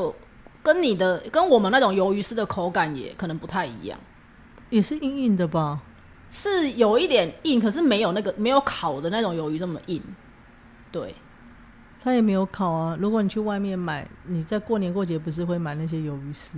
[0.61, 3.99] 跟你的跟我们那种鱿鱼丝的口感也可能不太一样，
[4.69, 5.79] 也是硬硬的吧？
[6.29, 9.99] 是有一点硬，可是没有那个没有烤的那种鱿鱼这么硬。
[10.91, 11.15] 对，
[12.03, 12.97] 它也没有烤啊。
[12.99, 16.57] 如果你去外面买，你在过年过节不是会买那些鱿鱼丝？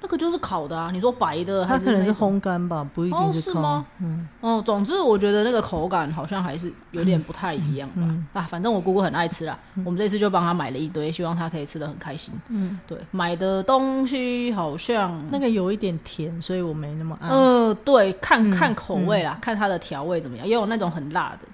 [0.00, 0.90] 那个就是烤的啊。
[0.92, 7.94] 你说白的还它可能是种烘干吧，不一定哦是吗嗯，哦，总之我觉得那个口感好像还是有点不太一样吧。
[8.02, 12.34] 嗯啊，反正我姑姑很爱吃啦，我们这次就帮她买了一堆，希望她可以吃的很开心。
[12.48, 17.28] 嗯，对，买的东西好像那个有一点甜，所以我没那么爱。
[17.30, 21.48] 呃，对，看嗯看口味啦，看它的调味怎么样，也有那种很辣的。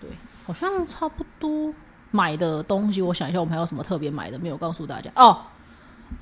[0.00, 0.08] 对，
[0.46, 1.74] 好像差不多
[2.10, 5.38] 买的东西，我想一下，我们还有什么特别买的没有告诉大家哦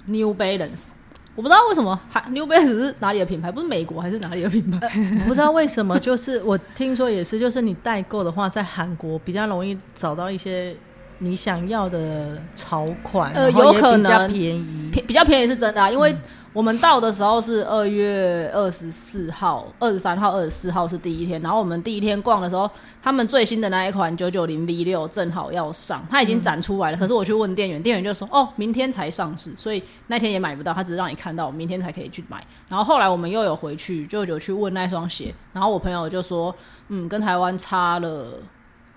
[0.06, 0.90] ？New Balance，
[1.34, 4.78] 我不知道为什么还 New Balance 是哪里的品牌，不是美国还是哪里的品牌？
[5.20, 10.76] 我不知道为什么，就是我听说也是，就是你代购的话，在韩国比较容易找到一些
[11.18, 14.90] 你想要的潮款，呃有可比较能便宜。
[14.92, 16.14] 便比较便宜是真的啊，因为
[16.54, 22.68] 我们到的时候是二月二十四号、二十三号、二十四号是第一天，然后我们第一天逛的时候，
[23.02, 32.44] 他们最新的那一款九九零 V 六正好要上，它已经展出来了，可是我去问店员，店员就说哦，明天才上市，所以那天也买不到，他只是让你看到，明天才可以去买。
[32.68, 36.54] 然后后来我们又有回去，就有去问那双鞋，然后我朋友就说，
[36.88, 38.40] 嗯，跟台湾差了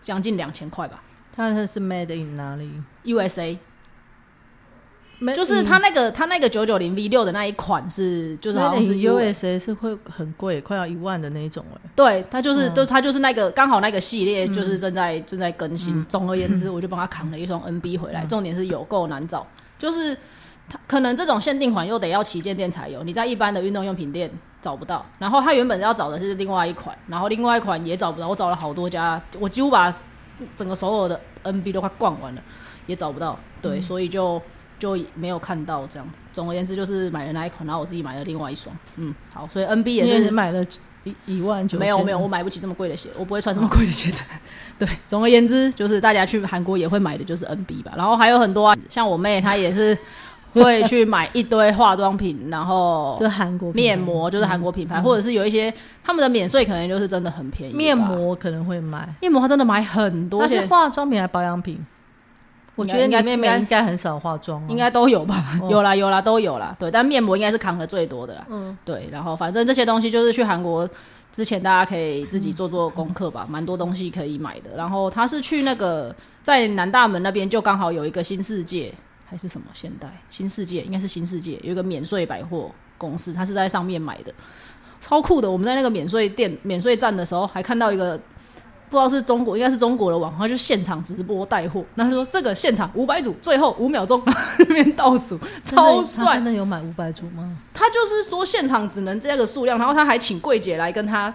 [0.01, 1.03] 将近两千块吧
[1.35, 2.71] 它是 made in 哪里
[3.05, 3.57] ？，USA。
[5.35, 11.89] 就是它那个它那个九九零 V 六的那一款是，就是好像是 US USA 是会很贵，快要一万的那一种哎。
[11.95, 16.03] 对，它就是，嗯就它就是那个刚好那个系列就是正在、正在更新。
[16.05, 18.25] 总而言之， 我就帮他扛了一双 NB 回来。
[18.25, 19.45] 重点是有够难找，
[19.77, 20.17] 就是
[20.67, 25.05] 它可能这种限定款又得要旗舰店才有，你在一般的运动用品店找不到。
[25.19, 28.27] 然后他原本要找的是另外一款，然后另外一款也找不到。
[28.27, 29.95] 我找了好多家，我几乎把
[30.55, 32.41] 整个所有的 NB 都快逛完了，
[32.87, 33.37] 也找不到。
[33.61, 34.41] 对，所以就。
[34.81, 36.23] 就没有看到这样子。
[36.33, 38.75] 总而言之，就是买了那一款，然后我自己买了另外一双。
[38.95, 40.65] 嗯，好，所以 NB 也是你买了
[41.03, 44.23] 一一万九，没有没有，我买不起这么贵的鞋，我不会穿这么贵的鞋子。
[44.79, 49.95] 对，总而言之，就是大家去韩国也会买的就是 NB 吧，然后还有很多啊，像我妹她也是
[50.53, 55.71] 会去买一堆化妆品，然后这韩国面膜就是韩国品牌，或者是有一些
[56.03, 57.73] 他们的免税可能就是真的很便宜。
[57.73, 61.79] 面膜可能会买，面膜她真的买很多，那是而且化妆品还是保养品？
[62.81, 70.89] 我觉得应该你妹妹应该很少化妆哦，应该都有吧，哦 有啦有啦都有啦，对，但面膜应该是扛的最多的啦，嗯，对，然后反正这些东西就是去韩国
[71.31, 74.75] 之前大家可以自己做做功课吧，蛮多东西可以买的。
[74.75, 76.13] 然后他是去那个
[76.43, 78.93] 在南大门那边就刚好有一个新世界
[79.29, 84.33] 还是什么现代新世界，应该是新世界有一个免税百货公司，他是在上面买的，
[84.99, 85.49] 超酷的。
[85.49, 88.19] 我们在那个免税店免税站的时候还看到一个。
[88.91, 91.81] 不知道是中国，应该是中国的网红，他就现场直播带货。
[91.95, 94.21] 然后他说这个现场五百组，最后五秒钟
[94.59, 96.45] 那边倒数，超帅真。
[96.45, 97.57] 的有买五百组吗？
[97.73, 101.33] 他就是说现场只能这个数量，然后他还请柜姐来跟他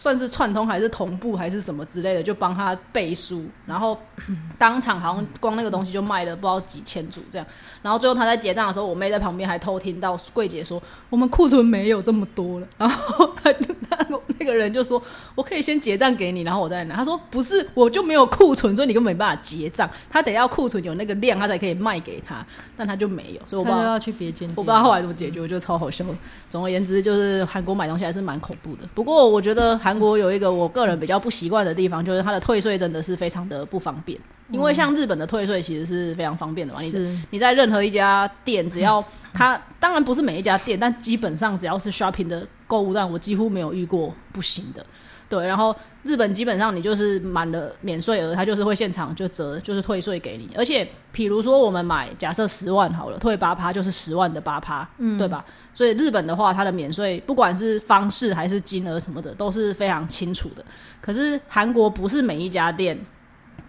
[0.00, 3.98] 算是串通还是同步还是什么之类的，就帮他背书，然后
[4.56, 7.46] 当场好像光那个东西就卖了不知道几千组这样，
[7.82, 15.02] 然后最后他在结账的时候，我妹在旁边还偷听到柜姐说我们库存没有这么多了，然后他就那个那个人就说
[15.34, 22.42] 我可以先结账给你，然后我再拿，他说不是，我就没有库存，所以你根本没办法结账，他得要库存有那个量，他才可以卖给他，
[22.74, 23.90] 但他就没有，所以我不知道。
[23.90, 26.14] 要去别间，我不知道后来怎么解决，我觉得超好笑的。
[26.48, 28.82] 总而言之，就是韩国买东西还是蛮恐怖的。
[28.94, 34.16] 不过我觉得韩国有一个我个人比较不习惯的地方，就是它的退税真的是非常的不方便。
[34.52, 44.86] 因为像日本的退税其实是非常方便的嘛，你是你在任何一家店，只要它当然不是每一家店，但基本上只要是 shopping 的购物站，我几乎没有遇过不行的。
[45.28, 50.48] 对，然后日本基本上你就是满了免税额，它就是会现场就折，就是退税给你。
[50.56, 55.44] 而且，比如说我们买假设十万好了，退八趴就是十万的八趴，嗯，对吧？
[55.74, 60.64] 所以日本的话，它的免税不管是方式还是金额什么的，都是非常清楚的。
[61.00, 62.98] 可是韩国不是每一家店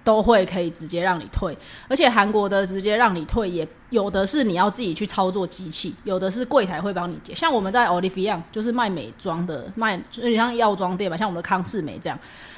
[0.03, 1.55] 都会可以直接让你退，
[1.87, 7.35] 而且韩国的直接让你退也有的是你要自己去操作机器，有的是柜台会帮你结。
[7.35, 12.17] 像我们在 Olivia 就是卖美妆的，卖有点像药妆店吧，像我们的康士美这样，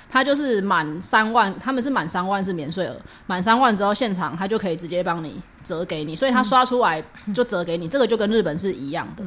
[0.09, 2.95] 它就是满三万，他们是满三万是免税额，
[3.27, 9.23] 满三万之后现场他就可以直接帮你折给你，所以他刷出来就折给你，这个就跟日本是一样的。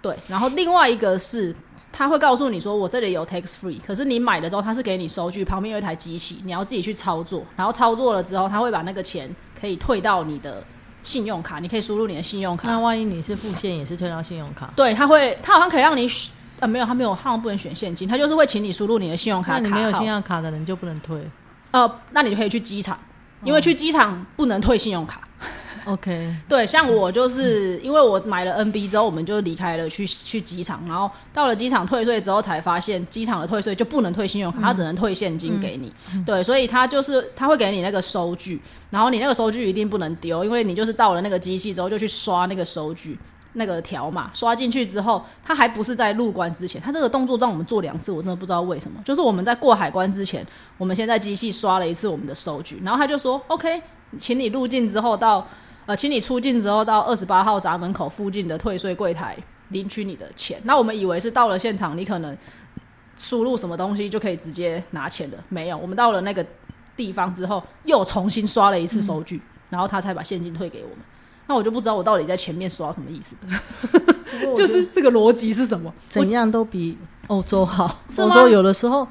[0.00, 1.54] 对，然后另外一个是。
[1.92, 9.28] 他会告诉你说，我这里有 tax free，可是你买了之后，他是给你收据，旁边有一台机器，你要自己去操作，然后操作了之后，他会把那个钱
[9.60, 10.64] 可以退到你的
[11.02, 12.70] 信用卡，你可以输入你的信用卡。
[12.70, 21.22] 那万一你是付现，也是退到信用卡，对，他会，他好像可以让你选，呃，没有，他没有，他好像不能选现金，他就是会请你输入你的信用卡那你没有信用卡的人就不能退。
[21.72, 22.98] 呃，那你就可以去机场，
[23.44, 25.28] 因为去机场不能退信用卡。
[25.86, 35.92] OK， 对，像我就是因为我买了 NB 之后，我们就离开了去去机场，然后到了机场退税之后，才发现机场的退税就不能退信用卡，它只能退现金给你。
[36.24, 38.60] 对，所以他就是他会给你那个收据，
[38.90, 43.18] 然后你那个收据一定不能丢，因为你就是到了那个机器之后就去刷那个收据。
[43.54, 48.98] 那个条码刷进去之后，他还不是在入关之前，他这个动作让我们做两次，我真的不知道为什么。
[49.04, 50.42] 就是我们在过海关之前，
[50.78, 53.82] 我们先在机器刷了一次我们的收据，然后他就说 OK，
[54.18, 55.46] 请你入境之后到
[55.86, 59.36] 呃，请你出境之后到二十八号闸门口附近的退税柜台
[59.68, 60.60] 领取你的钱。
[60.64, 62.36] 那我们以为是到了现场，你可能
[63.16, 65.76] 输入什么东西就可以直接拿钱的，没有。
[65.76, 66.44] 我们到了那个
[66.96, 70.98] 地方之后，又重新刷了一次收据，然后他才把现金退给我们。
[71.48, 73.34] 那我就不知道我到底在前面刷什么意思，
[74.56, 75.92] 就是这个逻辑是什么？
[76.08, 78.00] 怎样都比欧洲好。
[78.18, 79.06] 欧洲有的时候，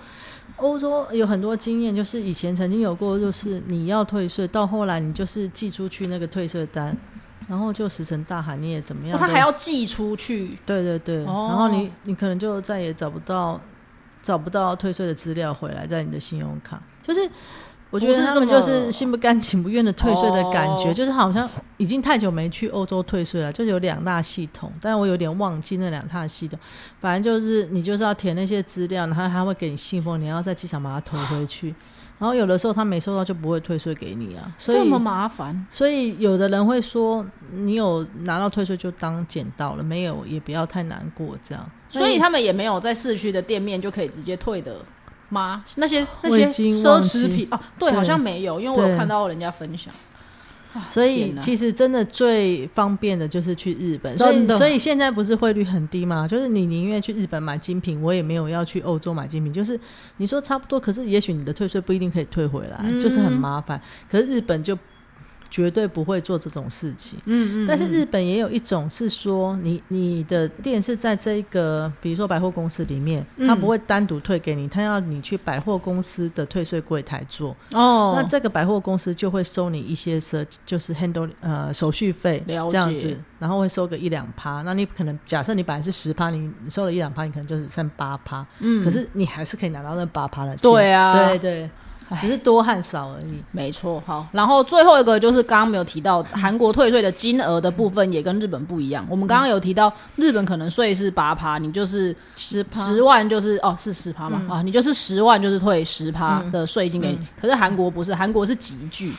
[0.61, 6.95] 欧洲有很多经验，就是以前曾经有过，就是你要退税，到后来你就是寄出去那个退税单，
[7.47, 11.47] 然后就石沉大海，你也怎么样、哦他还要寄出去，对对对，哦。
[11.49, 13.59] 然后你你可能就再也找不到
[14.21, 17.29] 找不到退税的资料回来，在你的信用卡，就是。
[17.91, 26.57] 我觉得他们就是心不甘情不愿的退税的感觉，哦就是好像已经太久没去欧洲退税了，就是有两大系统，但我有点忘记那两大系统。
[26.99, 31.75] 反正就是你就是要填那些资料，然后他会给你信封，你要在机场把它投回去。
[32.17, 35.65] 然后有的时候他没收到就不会退税给你啊，所以这么麻烦。
[35.71, 41.69] 所以有的人会说，你有拿到退税就当捡到了，没有也不要太难过这样。
[41.89, 44.77] 所以他们也没有在市区的店面就可以直接退的
[45.31, 45.65] 吗？
[45.77, 49.91] 那些那些奢侈品啊，对，好像没有，因为我有看到人家分享。
[49.93, 49.97] 啊
[50.87, 56.25] 所以其实真的最方便的就是去日本，所以所以现在不是汇率很低吗？
[56.25, 59.51] 就是你宁愿去日本买精品，我也没有要去欧洲买精品。
[59.51, 59.77] 就是
[60.15, 63.81] 你说差不多，可是也许你的退税不一定可以退回来，嗯就是很麻烦。
[64.09, 64.73] 可是日本就
[65.51, 67.19] 绝对不会做这种事情。
[67.25, 77.55] 嗯嗯，但是日本也有一种是说，你你的店是在这个，比如说百货公司里面，嗯他不会单独退给你，他要你去百货公司的退税柜台做。
[77.73, 84.61] 哦，那这个百货公司就会收你一些设，就是 handle 呃手续费这样子，然后会收个一两趴。
[84.61, 88.45] 那你可能假设你本来是十趴，你你收了一两趴，你可能就只剩八趴。
[88.59, 90.61] 嗯可是你还是可以拿到那八趴的钱。
[90.61, 91.69] 对啊对对，
[92.19, 93.41] 只是多和少而已。
[93.51, 99.05] 没错，好，然后最后一个就是刚刚没有提到韩国退税的金额的部分也跟日本不一样。
[99.09, 107.19] 我们刚刚有提到日本可能税是八趴，你就是十趴，十万就是哦是十趴嘛、啊，你就是十万就是退十趴的税金给你。
[107.39, 109.11] 可是韩国不是，韩国是集聚。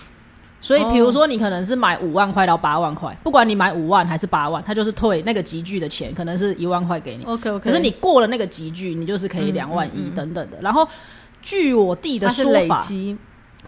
[0.64, 7.24] 所以，比如说你可能是买五万块到八万块，不管你买五万还是八万，他就是退那个集聚的钱，可能是一万块给你。
[7.24, 10.58] OK OK，可是你过了那个集聚，你就是可以两万一等等的。
[10.60, 10.88] 然后，
[11.42, 13.16] 据我弟的说法，积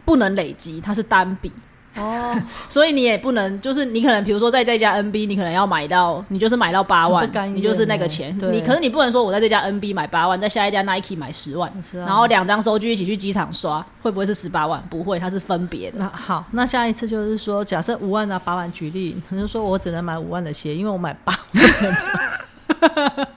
[0.04, 1.50] 不能累积，它是单笔，
[1.96, 2.36] 哦，
[2.68, 8.36] 所以你也不能，就是你可能比如说在这家 NB，你可能要买到，你就是买到八万你就是那个钱。
[8.52, 14.82] 你可是你不能说我在这家 NB 买八万，在下一家 Nike 买十万然后两张收据一起去机场刷，会不会是十八万？
[14.90, 15.98] 不会，它是分别的。
[15.98, 21.32] 那好，那下一次就是说，假设五万拿八万举例，可能说我只能买五万的鞋，因为我买八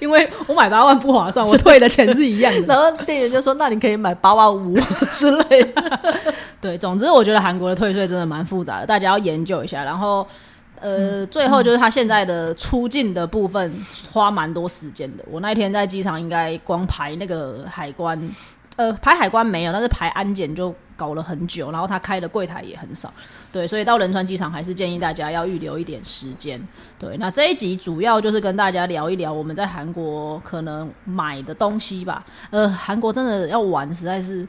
[0.00, 2.66] 因为我买八万不划算，我退的钱是一样的。
[2.74, 4.74] 然后店员就说：“那你可以买八万五
[5.12, 6.00] 之类的。
[6.60, 9.84] 对，总之我觉得韩国的退税真的蛮复杂的，大家要研究一下。
[9.84, 10.26] 然后，
[10.80, 15.24] 呃，最后就是他现在的出境的部分花蛮多时间的。
[15.30, 18.18] 我那一天在机场应该光排那个海关，
[18.76, 23.12] 呃，排海关没有，但是排安检就搞了很久，然后他开的柜台也很少。
[23.52, 26.60] 对，所以到仁川机场还是建议大家要预留一点时间。
[26.98, 32.24] 对，那这一集主要就是跟大家聊一聊我们在韩国可能买的东西吧。
[32.50, 34.46] 呃，韩国真的要玩，实在是。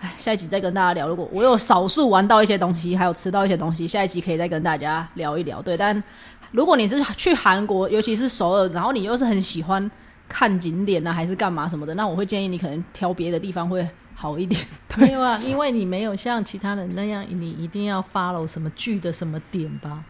[0.00, 1.06] 唉，下一集再跟大家聊。
[1.06, 5.62] 如果我有少数玩到一些东西，还有吃到一些东西，下一集可以再跟大家聊一聊。
[5.62, 6.02] 对，但
[6.50, 9.88] 如果你是去韩国，尤其是首尔，然后你又是很喜欢
[10.28, 13.88] 看景点啊，还是干嘛什么的，那我会建议你可能挑别的地方会
[14.22, 14.64] 好一点。
[14.96, 20.04] 没有啊，因为你没有像其他人那样，你一定要 follow 什么剧的什么点吧？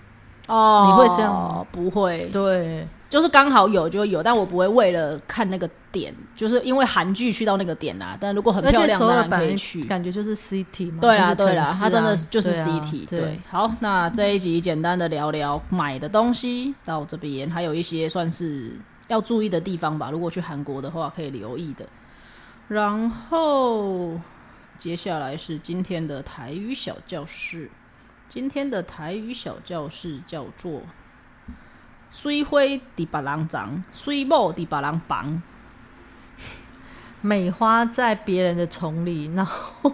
[0.49, 1.65] 哦你会这样吗？
[1.71, 9.81] 不会，对，就是刚好有就有，但我不会为了看那个点，就是因为韩剧去到那个点啦、但如果很漂亮，当然可以去。
[9.85, 18.73] 感觉就是 city 嘛，对啊，就是对啦，啊它真的就是对啊 CT、对对，好，那这一集简单的聊聊买的东西到这边，还有一些算是
[19.07, 20.11] 要注意的地方吧。
[20.11, 21.87] 如果去韩国的话，可以留意的。
[22.69, 24.19] 然后
[24.79, 27.71] 接下来是今天的台语小教室，
[28.29, 30.83] 今天的台语小教室叫做
[32.11, 35.43] “水花伫别人长，水某伫别人房
[37.23, 39.91] 美花在别人的丛里，然后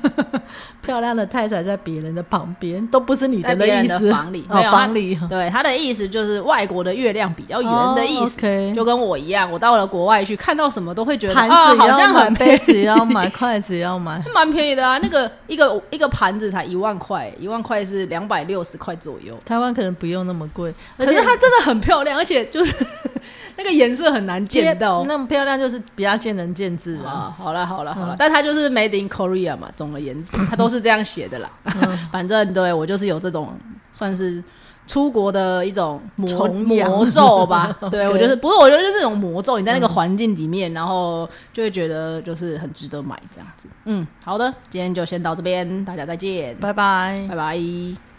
[0.82, 4.06] 漂亮的太太在别人的旁边，都不是你”，在别人的意思。
[4.06, 8.36] 的房里，哦没有房里他对，他的意思就是外国的月亮比较圆的意思。
[8.36, 14.22] 哦，OK 就跟我一样，我到了国外去，看到什么都会觉得盘啊，好子也要买，像很杯子也要买，筷子也要买。
[14.34, 14.98] 蛮便宜的啊。
[14.98, 19.34] 那个一个一个盘子才一万块，一万块是两百六十块左右。
[19.46, 22.74] 台湾可能不用那么贵，可而且是它真的很漂亮，而且就是
[23.56, 25.04] 那个颜色很难见到。
[25.04, 27.10] 那么漂亮，就是比较见仁见智啊。
[27.10, 31.50] 啊，好了好了好了，但它就是 Made in Korea 嘛，总而言之， 它都是这样写的啦。
[32.12, 33.50] 反正对我就是有这种
[33.92, 34.42] 算是
[34.86, 37.74] 出国的一种魔魔咒吧。
[37.90, 43.68] 对我就是不是，我觉得就是这种魔咒，你在那个环境里面，然后就会觉得就是很值得买这样子。
[43.84, 47.24] 嗯，好的，今天就先到这边，大家再见，拜拜。
[47.28, 48.09] 拜拜。